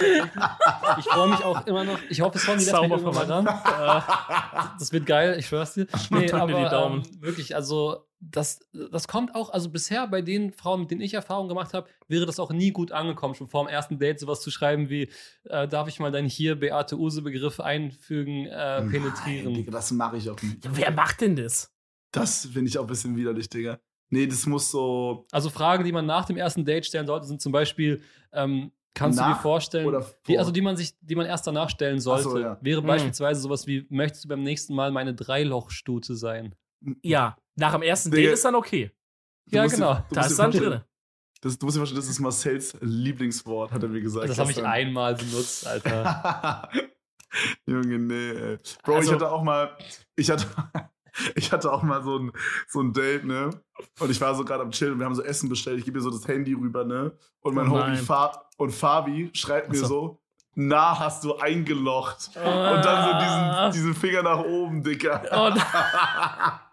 [0.98, 1.98] Ich freue mich auch immer noch.
[2.08, 3.46] Ich hoffe, die letzten Sauber irgendwann mal ran.
[3.46, 5.86] Äh, das wird geil, ich schwör's dir.
[6.10, 7.02] Nee, Drück mir die aber Daumen.
[7.04, 11.14] ähm, wirklich, also das, das kommt auch, also bisher bei den Frauen, mit denen ich
[11.14, 14.40] Erfahrung gemacht habe, wäre das auch nie gut angekommen, schon vor dem ersten Date sowas
[14.40, 15.08] zu schreiben wie,
[15.44, 19.54] äh, darf ich mal deinen hier Beate Use-Begriff einfügen, äh, Nein, penetrieren.
[19.54, 20.64] Digga, das mache ich auch nicht.
[20.64, 21.72] Ja, wer macht denn das?
[22.10, 23.78] Das finde ich auch ein bisschen widerlich, Digga.
[24.10, 25.26] Nee, das muss so.
[25.32, 28.00] Also Fragen, die man nach dem ersten Date stellen sollte, sind zum Beispiel,
[28.32, 31.46] ähm, kannst du Nach dir vorstellen, oder die, also die man sich, die man erst
[31.46, 32.58] danach stellen sollte, so, ja.
[32.62, 32.86] wäre Mhm.
[32.86, 36.54] beispielsweise sowas wie, möchtest du beim nächsten Mal meine Dreilochstute sein?
[37.02, 38.22] Ja, nach dem ersten Digga.
[38.28, 38.90] Date ist dann okay.
[39.46, 39.94] Du Ja, dir- genau.
[40.08, 40.80] du Da ist dir dann drin.
[41.40, 44.28] Das, du musst dir vorstellen, das ist Marcells Lieblingswort, hat er mir gesagt.
[44.28, 46.68] Das habe ich einmal benutzt, Alter.
[47.66, 48.58] Junge, nee, ey.
[48.82, 49.76] Bro, Also- ich hatte auch mal,
[50.16, 50.46] ich hatte,
[51.34, 52.32] ich hatte auch mal so ein,
[52.66, 53.50] so ein Date, ne?
[54.00, 56.02] Und ich war so gerade am Chillen, wir haben so Essen bestellt, ich gebe mir
[56.02, 57.12] so das Handy rüber, ne?
[57.40, 57.96] Und mein Oh Homie nein.
[57.98, 59.86] Fa und Fabi schreibt mir so.
[59.86, 60.20] so,
[60.54, 62.30] na, hast du eingelocht.
[62.34, 62.80] Und Ah.
[62.80, 65.22] dann so diesen, diesen Finger nach oben, Dicker.
[65.32, 65.50] Oh,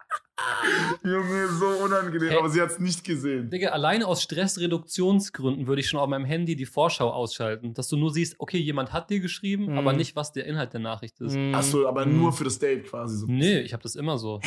[1.04, 2.38] Junge, so unangenehm, Hey.
[2.38, 3.50] aber sie hat es nicht gesehen.
[3.50, 7.98] Digga, alleine aus Stressreduktionsgründen würde ich schon auf meinem Handy die Vorschau ausschalten, dass du
[7.98, 9.78] nur siehst, okay, jemand hat dir geschrieben, Mhm.
[9.78, 11.36] aber nicht, was der Inhalt der Nachricht ist.
[11.36, 12.18] mm, Achso, aber mm.
[12.18, 13.26] nur für das Date quasi so.
[13.28, 14.40] Nee, ich habe das immer so.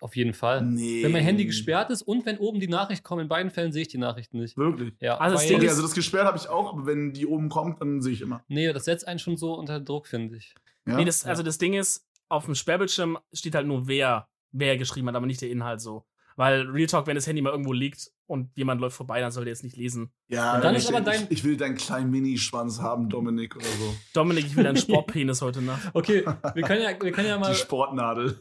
[0.00, 0.62] Auf jeden Fall.
[0.62, 1.02] Nee.
[1.02, 3.82] Wenn mein Handy gesperrt ist und wenn oben die Nachricht kommt, in beiden Fällen sehe
[3.82, 4.56] ich die Nachrichten nicht.
[4.58, 4.92] Wirklich?
[5.00, 7.48] Ja, Also das Ding ist- also das gesperrt habe ich auch, aber wenn die oben
[7.48, 8.44] kommt, dann sehe ich immer.
[8.48, 10.54] nee, das setzt einen schon so unter Druck, finde ich.
[10.86, 10.96] Ja?
[10.96, 14.28] Nee, das, also das Ding ist, auf dem Sperrbildschirm steht halt nur wer,
[14.58, 16.04] wer geschrieben hat, aber nicht der Inhalt so.
[16.38, 19.44] Weil Real Talk, wenn das Handy mal irgendwo liegt und jemand läuft vorbei, dann soll
[19.46, 20.12] der jetzt nicht lesen.
[20.28, 23.56] ja, Und dann ich, ist aber dein- ich, ich will deinen kleinen Minischwanz haben, Dominik
[23.56, 23.94] oder so.
[24.12, 25.88] Dominik, ich will einen Sportpenis heute Nacht.
[25.94, 27.52] Okay, wir können ja, wir können ja mal.
[27.52, 28.38] Die Sportnadel.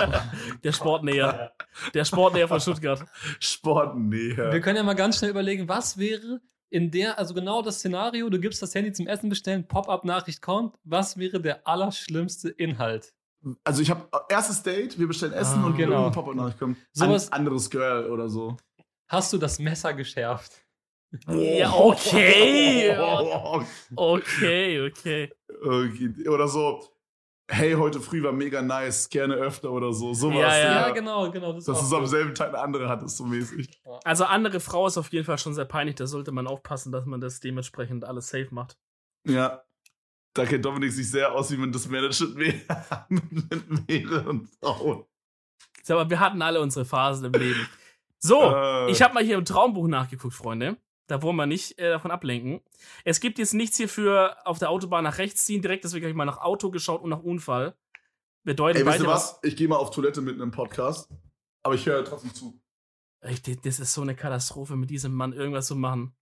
[0.62, 1.52] Der Sportnäher.
[1.94, 3.02] Der Sportnäher von Stuttgart.
[3.40, 4.52] Sportnäher.
[4.52, 8.28] Wir können ja mal ganz schnell überlegen, was wäre in der, also genau das Szenario,
[8.30, 13.14] du gibst das Handy zum Essen bestellen, Pop-up-Nachricht kommt, was wäre der allerschlimmste Inhalt?
[13.64, 15.92] Also ich habe erstes Date, wir bestellen Essen Ah, und genau.
[16.04, 16.76] irgendein Pop-up-Nachricht kommt.
[16.92, 18.56] Sowas- An, anderes Girl oder so.
[19.08, 20.64] Hast du das Messer geschärft?
[21.28, 22.96] Ja, okay.
[22.98, 23.60] Oh,
[23.96, 25.30] Okay, okay.
[25.62, 26.28] okay.
[26.28, 26.88] Oder so,
[27.50, 30.14] hey, heute früh war mega nice, gerne öfter oder so.
[30.14, 30.36] Sowas.
[30.40, 30.72] Ja, ja.
[30.86, 31.52] Ja, genau, genau.
[31.52, 33.68] Das Dass ist du auch am selben Tag eine andere hattest, so mäßig.
[34.04, 35.96] Also andere Frau ist auf jeden Fall schon sehr peinlich.
[35.96, 38.78] Da sollte man aufpassen, dass man das dementsprechend alles safe macht.
[39.28, 39.62] Ja.
[40.34, 42.66] Da kennt Dominik sich sehr aus, wie man das managt mit
[43.08, 45.04] mit mehreren Frauen.
[45.82, 47.68] Sag mal, wir hatten alle unsere Phasen im Leben.
[48.18, 48.90] So, Äh.
[48.90, 50.76] ich habe mal hier im Traumbuch nachgeguckt, Freunde.
[51.08, 52.60] Da wollen wir nicht äh, davon ablenken.
[53.04, 56.10] Es gibt jetzt nichts hier für auf der Autobahn nach rechts ziehen direkt, deswegen habe
[56.10, 57.76] ich mal nach Auto geschaut und nach Unfall.
[58.44, 59.38] Bedeutet Ey, ihr beide was?
[59.42, 61.10] Ich gehe mal auf Toilette mit einem Podcast,
[61.62, 62.58] aber ich höre trotzdem zu.
[63.20, 66.14] Ey, Das ist so eine Katastrophe, mit diesem Mann irgendwas zu machen.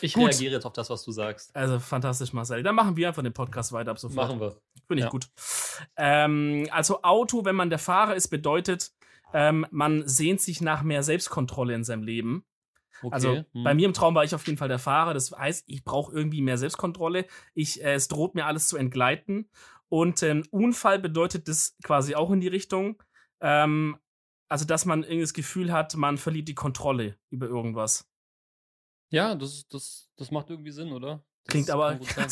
[0.00, 0.24] Ich Gut.
[0.24, 1.54] reagiere jetzt auf das, was du sagst.
[1.54, 2.62] Also fantastisch, Marcel.
[2.62, 4.28] Dann machen wir einfach den Podcast weiter ab sofort.
[4.28, 4.56] Machen wir.
[4.86, 5.10] Finde ich Ja.
[5.10, 5.28] gut.
[5.96, 8.92] Ähm, also Auto, wenn man der Fahrer ist, bedeutet,
[9.32, 12.44] ähm, man sehnt sich nach mehr Selbstkontrolle in seinem Leben.
[13.02, 13.14] Okay.
[13.14, 13.64] Also hm.
[13.64, 15.14] bei mir im Traum war ich auf jeden Fall der Fahrer.
[15.14, 17.26] Das heißt, ich brauche irgendwie mehr Selbstkontrolle.
[17.54, 19.50] Ich, äh, es droht mir alles zu entgleiten.
[19.88, 23.02] Und ein Unfall bedeutet das quasi auch in die Richtung.
[23.40, 23.96] Ähm,
[24.48, 28.08] also, dass man irgendwie das Gefühl hat, man verliert die Kontrolle über irgendwas.
[29.14, 31.24] Ja, das, das, das macht irgendwie Sinn, oder?
[31.44, 32.28] Das Klingt aber, sein.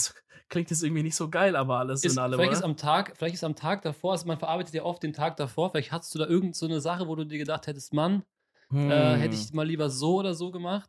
[0.49, 2.67] klingt jetzt irgendwie nicht so geil, aber alles Ist, in allem, vielleicht, ist oder?
[2.67, 5.71] am Tag, vielleicht ist am Tag davor, also man verarbeitet ja oft den Tag davor,
[5.71, 8.25] vielleicht hattest du da irgend so eine Sache, wo du dir gedacht hättest, Mann,
[8.71, 8.91] Hm.
[8.91, 10.89] äh, hätte ich mal lieber so oder so gemacht.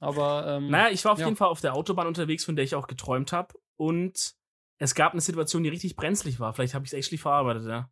[0.00, 1.26] Aber ähm, Naja, ich war auf ja.
[1.26, 3.54] jeden Fall auf der Autobahn unterwegs, von der ich auch geträumt habe.
[3.76, 4.34] Und
[4.78, 6.52] es gab eine Situation, die richtig brenzlig war.
[6.54, 7.90] Vielleicht habe ich es echt verarbeitet, ja.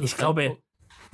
[0.00, 0.58] Ich glaube,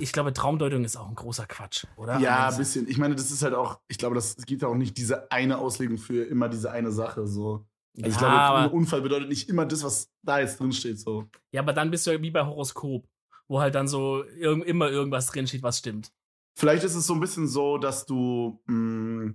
[0.00, 2.18] ich glaube, Traumdeutung ist auch ein großer Quatsch, oder?
[2.18, 2.88] Ja, ein bisschen.
[2.88, 5.98] Ich meine, das ist halt auch, ich glaube, das gibt auch nicht diese eine Auslegung
[5.98, 7.26] für immer diese eine Sache.
[7.26, 7.66] So.
[7.96, 10.98] Also ich ja, glaube, ein Unfall bedeutet nicht immer das, was da jetzt drin steht.
[10.98, 11.28] So.
[11.52, 13.06] ja, aber dann bist du ja wie bei Horoskop,
[13.48, 16.12] wo halt dann so irg immer irgendwas drinsteht, was stimmt.
[16.56, 19.34] Vielleicht ist es so ein bisschen so, dass du mh,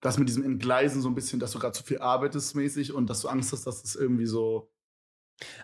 [0.00, 3.08] das mit diesem Entgleisen so ein bisschen, dass du gerade zu viel arbeitest mäßig und
[3.08, 4.70] dass du Angst hast, dass es irgendwie so,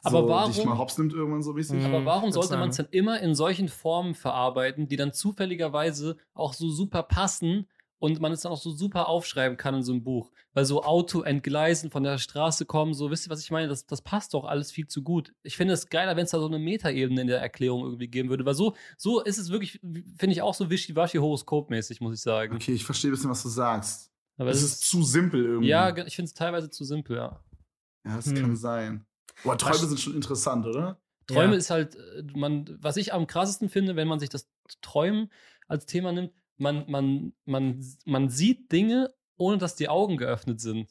[0.02, 1.78] Aber so warum- dich mal hops nimmt irgendwann so mäßig.
[1.80, 1.86] Mhm.
[1.86, 6.52] Aber warum sollte man es dann immer in solchen Formen verarbeiten, die dann zufälligerweise auch
[6.54, 7.68] so super passen
[7.98, 10.30] und man es dann auch so super aufschreiben kann in so einem Buch?
[10.54, 13.68] Weil so Auto entgleisen, von der Straße kommen, so, wisst ihr, was ich meine?
[13.68, 15.32] Das, das passt doch alles viel zu gut.
[15.42, 18.28] Ich finde es geiler, wenn es da so eine Metaebene in der Erklärung irgendwie geben
[18.28, 22.20] würde, weil so, so ist es wirklich, finde ich auch so wischiwaschi horoskopmäßig, muss ich
[22.20, 22.56] sagen.
[22.56, 24.10] Okay, ich verstehe ein bisschen, was du sagst.
[24.36, 25.68] Aber Es es ist zu simpel irgendwie.
[25.68, 27.40] ja, ich finde es teilweise zu simpel, ja.
[28.04, 28.34] Ja, das Hm.
[28.34, 29.06] kann sein.
[29.44, 30.98] Boah, Träume Was- sind schon interessant, oder?
[31.26, 31.58] Träume Ja.
[31.58, 34.48] ist halt, äh, man, was ich am krassesten finde, wenn man sich das
[34.80, 35.30] Träumen
[35.68, 40.90] als Thema nimmt, man, man, man, man sieht Dinge, ohne dass die Augen geöffnet sind.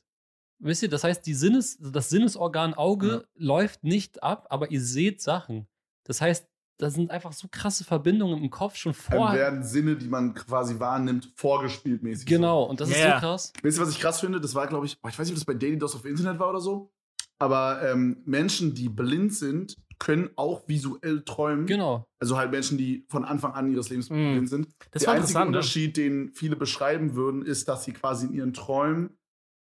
[0.59, 3.21] Wisst ihr, das heißt, die Sinnes, das Sinnesorgan Auge Ja.
[3.35, 5.67] läuft nicht ab, aber ihr seht Sachen.
[6.03, 6.47] Das heißt,
[6.77, 9.39] da sind einfach so krasse Verbindungen im Kopf schon Dann vorher.
[9.39, 12.25] werden Sinne, die man quasi wahrnimmt, vorgespielt mäßig.
[12.25, 13.53] Genau, und das Ja, ist so krass.
[13.55, 13.63] So.
[13.63, 14.41] Wisst ihr, was ich krass finde?
[14.41, 16.49] Das war, glaube ich, ich weiß nicht, ob das bei Daily Dose auf Internet war
[16.49, 16.91] oder so.
[17.41, 21.65] Aber ähm, Menschen, die blind sind, können auch visuell träumen.
[21.65, 22.05] Genau.
[22.19, 24.33] Also halt Menschen, die von Anfang an ihres Lebens Mhm.
[24.33, 24.67] blind sind.
[24.91, 25.45] Das Der einzige ne?
[25.45, 29.17] Unterschied, den viele beschreiben würden, ist, dass sie quasi in ihren Träumen,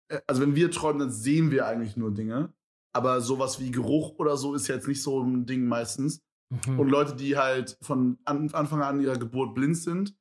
[0.09, 2.53] äh, also wenn wir träumen, dann sehen wir eigentlich nur Dinge.
[2.93, 6.21] Aber sowas wie Geruch oder so ist jetzt nicht so ein Ding meistens.
[6.67, 6.79] Mhm.
[6.79, 10.15] Und Leute, die halt von an, Anfang an ihrer Geburt blind sind,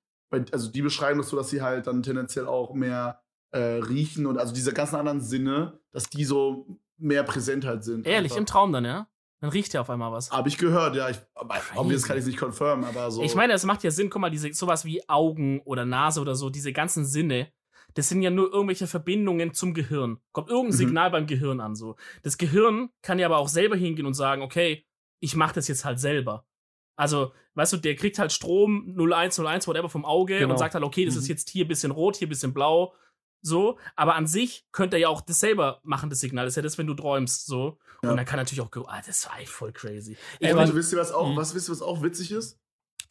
[0.51, 4.39] also die beschreiben das so, dass sie halt dann tendenziell auch mehr äh, riechen und
[4.39, 8.07] also diese ganzen anderen Sinne, dass die so mehr präsent halt sind.
[8.07, 8.53] Ehrlich, im einfach.
[8.53, 9.07] Traum dann, ja?
[9.41, 10.31] Dann riecht ja auf einmal was.
[10.31, 11.09] Hab ich gehört, ja.
[11.09, 11.17] Ich,
[11.75, 13.21] obvious kann ich es nicht confirmen, aber so.
[13.23, 16.35] Ich meine, es macht ja Sinn, guck mal, diese, sowas wie Augen oder Nase oder
[16.35, 17.51] so, diese ganzen Sinne,
[17.95, 20.17] das sind ja nur irgendwelche Verbindungen zum Gehirn.
[20.31, 20.77] Kommt irgendein Mhm.
[20.77, 21.95] Signal beim Gehirn an, so.
[22.23, 24.85] Das Gehirn kann ja aber auch selber hingehen und sagen, okay,
[25.19, 26.45] ich mach das jetzt halt selber.
[26.95, 30.51] Also, weißt du, der kriegt halt Strom 0101, whatever vom Auge Genau.
[30.53, 31.19] und sagt halt, okay, das Mhm.
[31.21, 32.93] ist jetzt hier ein bisschen rot, hier ein bisschen blau,
[33.43, 33.77] so.
[33.95, 36.45] Aber an sich könnte er ja auch das selber machen, das Signal.
[36.45, 37.77] Das ist ja das, wenn du träumst, so.
[38.01, 38.09] Ja.
[38.09, 40.17] Und dann kann natürlich auch, ah, das war echt voll crazy.
[40.39, 41.35] Ich Ey, mein, Leute, wisst ihr, was auch, Mhm.
[41.37, 42.57] was wisst ihr, was auch witzig ist?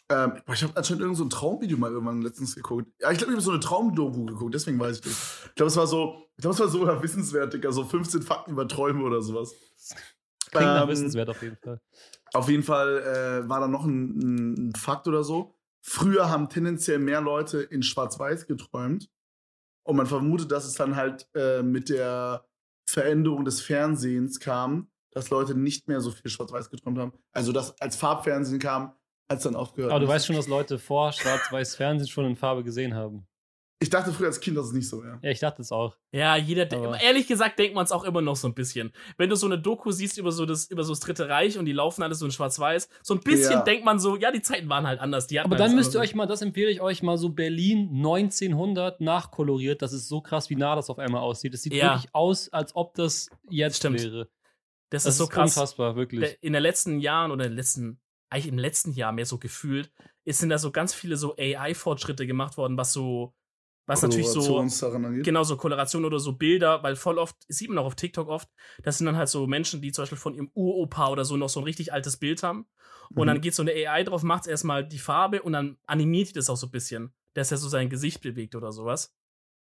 [0.08, 2.86] Ähm, boah, ich habe anscheinend irgend so ein Traumvideo mal irgendwann letztens geguckt.
[3.00, 5.46] Ja, ich glaube, ich habe so eine Traumdoku geguckt, deswegen weiß ich das.
[5.46, 8.50] Ich glaube, es war so, ich glaube, es war sogar wissenswert, Digga, so 15 Fakten
[8.50, 9.54] über Träume oder sowas.
[10.50, 11.80] Klingt Ähm, wissenswert auf jeden Fall.
[12.34, 12.98] Auf jeden Fall
[13.44, 15.54] äh, war da noch ein, ein Fakt oder so.
[15.80, 19.08] Früher haben tendenziell mehr Leute in Schwarz-Weiß geträumt.
[19.84, 22.44] Und man vermutet, dass es dann halt äh, mit der
[22.88, 27.12] Veränderung des Fernsehens kam, dass Leute nicht mehr so viel Schwarz-Weiß geträumt haben.
[27.32, 28.92] Also, dass als Farbfernsehen kam,
[29.28, 29.92] hat es dann aufgehört.
[29.92, 33.26] Aber du weißt schon, dass Leute vor schwarz-weiß Fernsehen schon in Farbe gesehen haben.
[33.82, 35.18] Ich dachte früher als Kind, dass es nicht so wäre.
[35.22, 35.96] Ja, ich dachte es auch.
[36.12, 36.70] Ja, jeder,
[37.02, 38.92] ehrlich gesagt, denkt man es auch immer noch so ein bisschen.
[39.18, 41.64] Wenn du so eine Doku siehst über so das, über so das Dritte Reich und
[41.66, 43.62] die laufen alles so in Schwarz-Weiß, so ein bisschen Ja.
[43.62, 45.26] denkt man so, ja, die Zeiten waren halt anders.
[45.36, 49.00] Aber dann das müsst ihr euch mal, das empfehle ich euch mal so Berlin 1900
[49.00, 49.82] nachkoloriert.
[49.82, 51.52] Das ist so krass, wie nah das auf einmal aussieht.
[51.54, 51.94] Es sieht Ja.
[51.94, 54.00] wirklich aus, als ob das jetzt Stimmt.
[54.02, 54.28] wäre.
[54.90, 55.56] das, Das ist so krass.
[55.56, 56.36] unfassbar, wirklich.
[56.40, 57.98] In den letzten Jahren oder in den letzten,
[58.30, 59.90] eigentlich im letzten Jahr mehr so gefühlt,
[60.24, 63.34] ist, sind da so ganz viele so AI-Fortschritte gemacht worden, was so,
[63.92, 64.64] was natürlich so,
[65.22, 68.48] genau so Koloration oder so Bilder, weil voll oft, sieht man auch auf TikTok oft,
[68.82, 71.48] das sind dann halt so Menschen, die zum Beispiel von ihrem Uropa oder so noch
[71.48, 72.66] so ein richtig altes Bild haben.
[73.14, 73.26] Und Mhm.
[73.26, 76.48] dann geht so eine AI drauf, macht erstmal die Farbe und dann animiert die das
[76.50, 79.14] auch so ein bisschen, dass er so sein Gesicht bewegt oder sowas.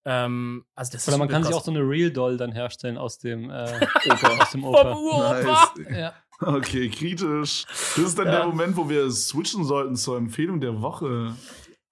[0.08, 2.98] Ähm, also das Oder ist man kann sich auch so eine Real Doll dann herstellen
[2.98, 4.38] aus dem, äh, Opa.
[4.38, 4.92] aus dem Vom Opa.
[4.94, 5.42] Uropa!
[5.44, 5.72] Nice.
[5.98, 6.14] Ja.
[6.40, 7.66] Okay, kritisch.
[7.66, 8.32] Das ist dann Ja.
[8.40, 11.34] der Moment, wo wir switchen sollten zur Empfehlung der Woche.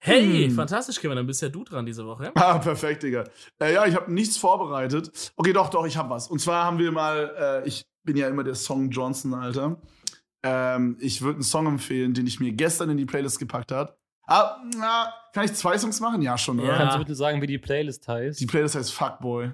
[0.06, 0.54] Hey, Hm.
[0.54, 2.30] fantastisch, Kevin, dann bist ja du dran diese Woche.
[2.36, 3.24] Ah, perfekt, Digga.
[3.58, 5.32] Äh, ja, ich habe nichts vorbereitet.
[5.36, 6.28] Okay, doch, doch, ich habe was.
[6.28, 9.80] Und zwar haben wir mal, äh, ich bin ja immer der Song Johnson, Alter.
[10.42, 13.96] Ähm, ich würde einen Song empfehlen, den ich mir gestern in die Playlist gepackt habe.
[14.26, 16.20] Ah, na, kann ich zwei Songs machen?
[16.20, 16.68] Ja, schon, oder?
[16.68, 16.76] Ja.
[16.76, 18.38] Kannst du bitte sagen, wie die Playlist heißt?
[18.40, 19.52] Die Playlist heißt Fuckboy.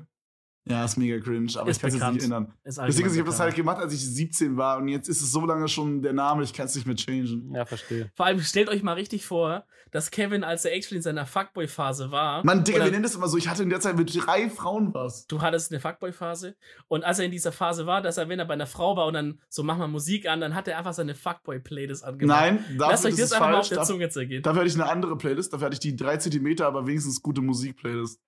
[0.71, 3.31] Ja, ist mega cringe, aber Ist ich kann es nicht Das Ding ist, ich habe
[3.31, 6.13] das halt gemacht, als ich 17 war und jetzt ist es so lange schon der
[6.13, 7.53] Name, ich kann es nicht mehr changen.
[7.55, 8.11] ja, verstehe.
[8.15, 12.13] Vor allem stellt euch mal richtig vor, dass Kevin, als er actually in seiner Fuckboy-Phase
[12.13, 12.45] war.
[12.47, 14.95] Mann, Digga, wir nennen das immer so, ich hatte in der Zeit mit drei Frauen
[14.95, 15.27] was.
[15.27, 16.55] Du hattest eine Fuckboy-Phase.
[16.87, 19.07] Und als er in dieser Phase war, dass er, wenn er bei einer Frau war
[19.07, 22.41] und dann so, mach mal Musik an, dann hat er einfach seine Fuckboy-Playlist angemacht.
[22.41, 23.69] Nein, Lasst dafür euch ist das es einfach mal auf falsch.
[23.71, 24.43] der Zunge zergehen.
[24.45, 27.41] dafür hatte ich eine andere Playlist, dafür hatte ich die 3 Zentimeter, aber wenigstens gute
[27.41, 28.21] Musik-Playlist.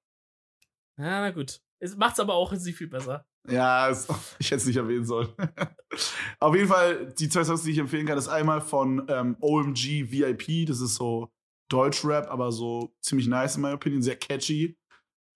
[0.98, 1.60] Ja, na gut.
[1.78, 3.26] Es macht's aber auch sie viel besser.
[3.48, 4.06] Ja, es,
[4.38, 5.28] ich hätte es nicht erwähnen sollen.
[6.40, 10.10] Auf jeden Fall, die zwei Songs, die ich empfehlen kann, ist einmal von ähm, OMG
[10.10, 11.30] VIP, das ist so
[11.68, 14.76] Deutschrap, aber so ziemlich nice in meiner Opinion, sehr catchy.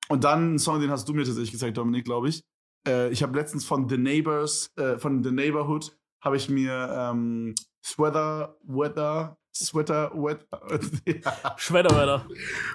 [0.09, 2.44] Und dann ein Song, den hast du mir tatsächlich gezeigt, Dominik, glaube ich.
[2.86, 7.54] Äh, ich habe letztens von The Neighbors, äh, von The Neighborhood, habe ich mir ähm,
[7.84, 10.46] Sweater, Weather, Sweater, Weather,
[11.07, 12.26] ja, Schwedderwetter.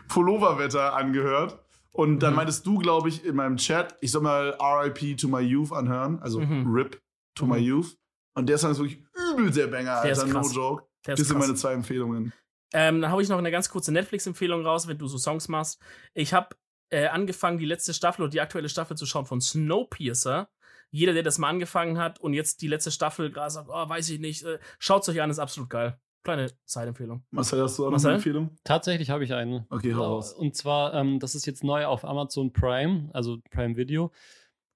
[0.07, 1.59] Pulloverwetter angehört.
[1.93, 2.37] Und dann Mhm.
[2.37, 6.19] meintest du, glaube ich, in meinem Chat, ich soll mal RIP to my youth anhören,
[6.19, 6.71] also Mhm.
[6.73, 7.01] RIP
[7.35, 7.51] to Mhm.
[7.51, 7.97] my youth.
[8.33, 10.85] Und der Song ist wirklich übel der Banger, Alter, no joke.
[11.03, 12.31] Das sind meine zwei Empfehlungen.
[12.73, 15.81] Ähm, dann habe ich noch eine ganz kurze Netflix-Empfehlung raus, wenn du so Songs machst.
[16.13, 16.55] Ich habe
[16.93, 20.49] äh, angefangen, die letzte Staffel oder die aktuelle Staffel zu schauen von Snowpiercer.
[20.89, 24.09] Jeder, der das mal angefangen hat und jetzt die letzte Staffel gerade sagt, oh, weiß
[24.09, 25.97] ich nicht, äh, schaut euch an, ist absolut geil.
[26.23, 27.23] Kleine Side-Empfehlung.
[27.31, 28.09] Marcel, hast du auch noch Marcel?
[28.09, 28.57] eine Empfehlung?
[28.63, 29.65] Tatsächlich habe ich eine.
[29.69, 30.33] Okay, hau raus.
[30.33, 34.11] Und zwar, ähm, das ist jetzt neu auf Amazon Prime, also Prime Video.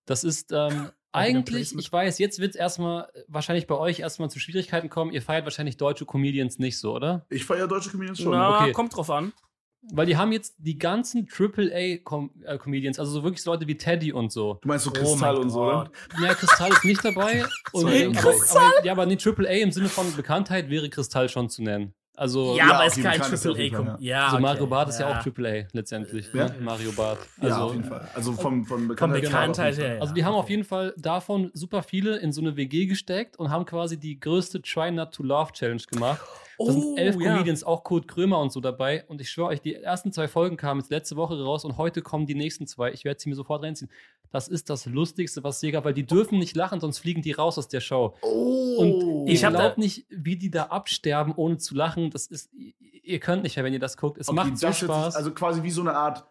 [0.05, 4.39] Das ist ähm, eigentlich, ich weiß, jetzt wird es erstmal wahrscheinlich bei euch erstmal zu
[4.39, 5.11] Schwierigkeiten kommen.
[5.11, 7.25] Ihr feiert wahrscheinlich deutsche Comedians nicht so, oder?
[7.29, 8.31] Ich feiere deutsche Comedians schon.
[8.31, 8.71] Na, okay.
[8.71, 9.31] kommt drauf an.
[9.91, 14.31] Weil die haben jetzt die ganzen AAA-Comedians, also so wirklich so Leute wie Teddy und
[14.31, 14.59] so.
[14.61, 15.91] Du meinst so Oh Kristall mein und so, oder?
[16.21, 17.43] Ja, Kristall ist nicht dabei.
[17.71, 18.71] und, Sorry, aber, Kristall?
[18.77, 21.93] aber, ja, aber nee, AAA im Sinne von Bekanntheit wäre Kristall schon zu nennen.
[22.17, 23.75] Also, Ja, ja, aber ist kein Triple A.
[23.75, 24.01] Kommt.
[24.01, 24.41] Ja, so okay.
[24.41, 26.33] Mario Barth ist ja, auch AAA letztendlich.
[26.33, 26.45] Ja.
[26.45, 26.55] Ne?
[26.61, 27.19] Mario Barth.
[27.41, 28.07] Ja, Also, auf jeden Fall.
[28.13, 29.21] Also vom, von Von Bekanntheit.
[29.21, 29.95] Bekanntheit her.
[29.95, 30.01] Ja.
[30.01, 33.49] Also die haben auf jeden Fall davon super viele in so eine WG gesteckt und
[33.51, 36.21] haben quasi die größte Try Not to Love Challenge gemacht.
[36.57, 37.33] Da sind elf Oh, ja.
[37.33, 39.03] Comedians, auch Kurt Krömer und so dabei.
[39.07, 42.01] Und ich schwöre euch, die ersten zwei Folgen kamen jetzt letzte Woche raus und heute
[42.01, 42.91] kommen die nächsten zwei.
[42.91, 43.89] Ich werde sie mir sofort reinziehen.
[44.31, 47.31] Das ist das Lustigste, was je gab, weil die dürfen nicht lachen, sonst fliegen die
[47.31, 48.15] raus aus der Show.
[48.21, 48.75] Oh.
[48.77, 52.09] Und Ich glaube nicht, wie die da absterben, ohne zu lachen.
[52.09, 52.49] Das ist,
[53.03, 54.17] ihr könnt nicht mehr, wenn ihr das guckt.
[54.17, 55.15] Es Okay, macht so Spaß.
[55.15, 56.25] Also quasi wie so eine Art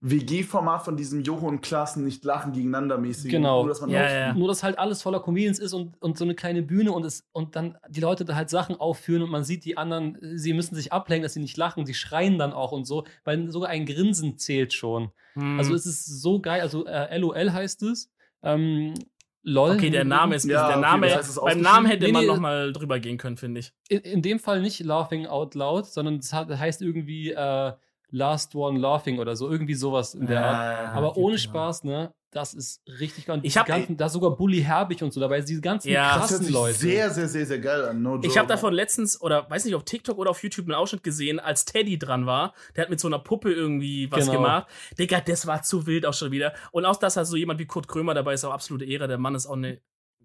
[0.00, 3.30] WG-Format von diesem Jocho und Klassen nicht lachen gegeneinander mäßig.
[3.30, 3.60] Genau.
[3.60, 4.34] Nur, dass man Ja, ja.
[4.34, 7.26] Nur, dass halt alles voller Comedians ist und, und so eine kleine Bühne und, es,
[7.32, 10.74] und dann die Leute da halt Sachen aufführen und man sieht die anderen, sie müssen
[10.74, 13.86] sich ablenken, dass sie nicht lachen, sie schreien dann auch und so, weil sogar ein
[13.86, 15.10] Grinsen zählt schon.
[15.34, 15.58] Hm.
[15.58, 18.10] Also es ist so geil, also äh, LOL heißt es.
[18.42, 18.94] Ähm,
[19.42, 19.76] LOL.
[19.76, 21.06] Okay, der Name ist Ja, der okay, Name.
[21.08, 21.60] das heißt, beim?
[21.60, 23.72] Namen hätte Nee, man nee, noch mal drüber gehen können, finde ich.
[23.88, 27.72] In, in dem Fall nicht Laughing Out Loud, sondern es hat, heißt irgendwie äh,
[28.10, 30.88] Last One Laughing oder so, irgendwie sowas in der Art.
[30.88, 31.42] Ah, Aber ohne genau.
[31.50, 32.12] Spaß, ne?
[32.32, 33.38] das ist richtig geil.
[33.38, 35.88] Und Ich diese hab- ganzen, da ist sogar Bully Herbig und so dabei, diese ganzen
[35.88, 36.02] Ja.
[36.02, 36.74] Das hört krassen sich Leute.
[36.78, 38.02] sehr, sehr, sehr, sehr geil an.
[38.02, 41.02] No Ich habe davon letztens, oder weiß nicht, auf TikTok oder auf YouTube einen Ausschnitt
[41.02, 42.52] gesehen, als Teddy dran war.
[42.76, 44.32] Der hat mit so einer Puppe irgendwie was Genau.
[44.38, 44.66] gemacht.
[44.98, 46.52] Digga, das war zu wild auch schon wieder.
[46.72, 49.08] Und auch, dass da so jemand wie Kurt Krömer dabei ist, auch absolute Ehre.
[49.08, 49.80] Der Mann ist auch eine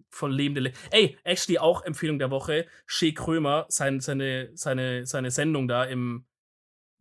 [0.09, 0.59] voll lebende.
[0.61, 2.65] Le Ey, actually auch Empfehlung der Woche.
[2.87, 6.25] Shea Krömer, sein, seine, seine, seine Sendung da im.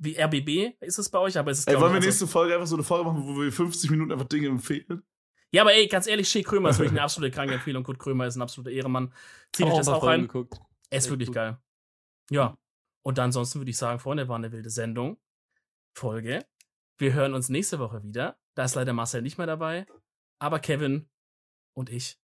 [0.02, 1.36] Wie RBB ist es bei euch?
[1.38, 3.38] Aber es ist Ey, wollen wir also- nächste Folge einfach so eine Folge machen, wo
[3.40, 5.02] wir 50 Minuten einfach Dinge empfehlen?
[5.52, 7.82] Ja, aber ey, ganz ehrlich, Shea Krömer ist wirklich eine absolute kranke Empfehlung.
[7.82, 9.12] Kurt Krömer ist ein absoluter Ehremann.
[9.52, 10.22] Zieht euch das auch rein.
[10.22, 10.54] Geguckt.
[10.90, 11.34] Er ist Echt wirklich gut.
[11.34, 11.58] geil.
[12.30, 12.56] Ja.
[13.02, 15.18] Und ansonsten würde ich sagen, Freunde, war eine wilde Sendung.
[15.96, 16.46] Folge.
[16.98, 18.38] Wir hören uns nächste Woche wieder.
[18.54, 19.86] Da ist leider Marcel nicht mehr dabei.
[20.38, 21.08] Aber Kevin
[21.76, 22.18] und ich.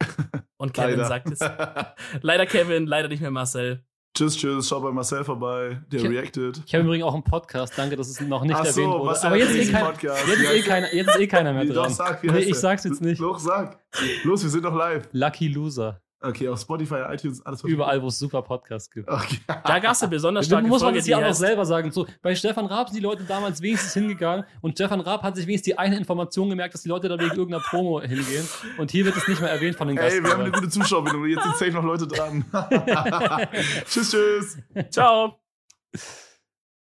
[0.60, 1.04] Und Kevin Leider.
[1.06, 1.38] sagt es.
[2.22, 3.84] Leider Kevin, leider nicht mehr Marcel.
[4.14, 4.68] Tschüss, tschüss.
[4.68, 5.80] Schau bei Marcel vorbei.
[5.92, 6.62] Der Ich- reacted.
[6.66, 9.10] Ich habe übrigens auch einen Podcast, danke, dass es noch nicht Ach so, erwähnt wurde.
[9.10, 11.68] was Aber jetzt, eh kein, jetzt, ist eh keiner, jetzt ist eh keiner mehr Wie,
[11.72, 11.92] doch, dran.
[11.94, 13.18] sag, wie Nee, heißt ich sag's jetzt nicht.
[13.20, 13.78] Los, sag.
[14.24, 15.08] Los, wir sind doch live.
[15.12, 16.00] Lucky Loser.
[16.20, 19.08] Okay, auf Spotify, iTunes, alles was Überall, wo es super Podcasts gibt.
[19.08, 19.38] Okay.
[19.46, 21.64] Da gab es eine besonders Da starke muss man Folge, die ja auch noch selber
[21.64, 21.92] sagen.
[21.92, 25.46] So, bei Stefan Raab sind die Leute damals wenigstens hingegangen und Stefan Raab hat sich
[25.46, 28.48] wenigstens die eine Information gemerkt, dass die Leute da wegen irgendeiner Promo hingehen.
[28.78, 31.24] Und hier wird es nicht mehr erwähnt von den Ey, wir haben eine gute Zuschauerbindung.
[31.26, 32.44] Jetzt sind safe noch Leute dran.
[33.88, 34.58] tschüss, tschüss.
[34.90, 35.38] Ciao.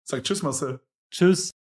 [0.03, 0.79] Sag tschüss, Marcel.
[1.11, 1.55] Tschüss.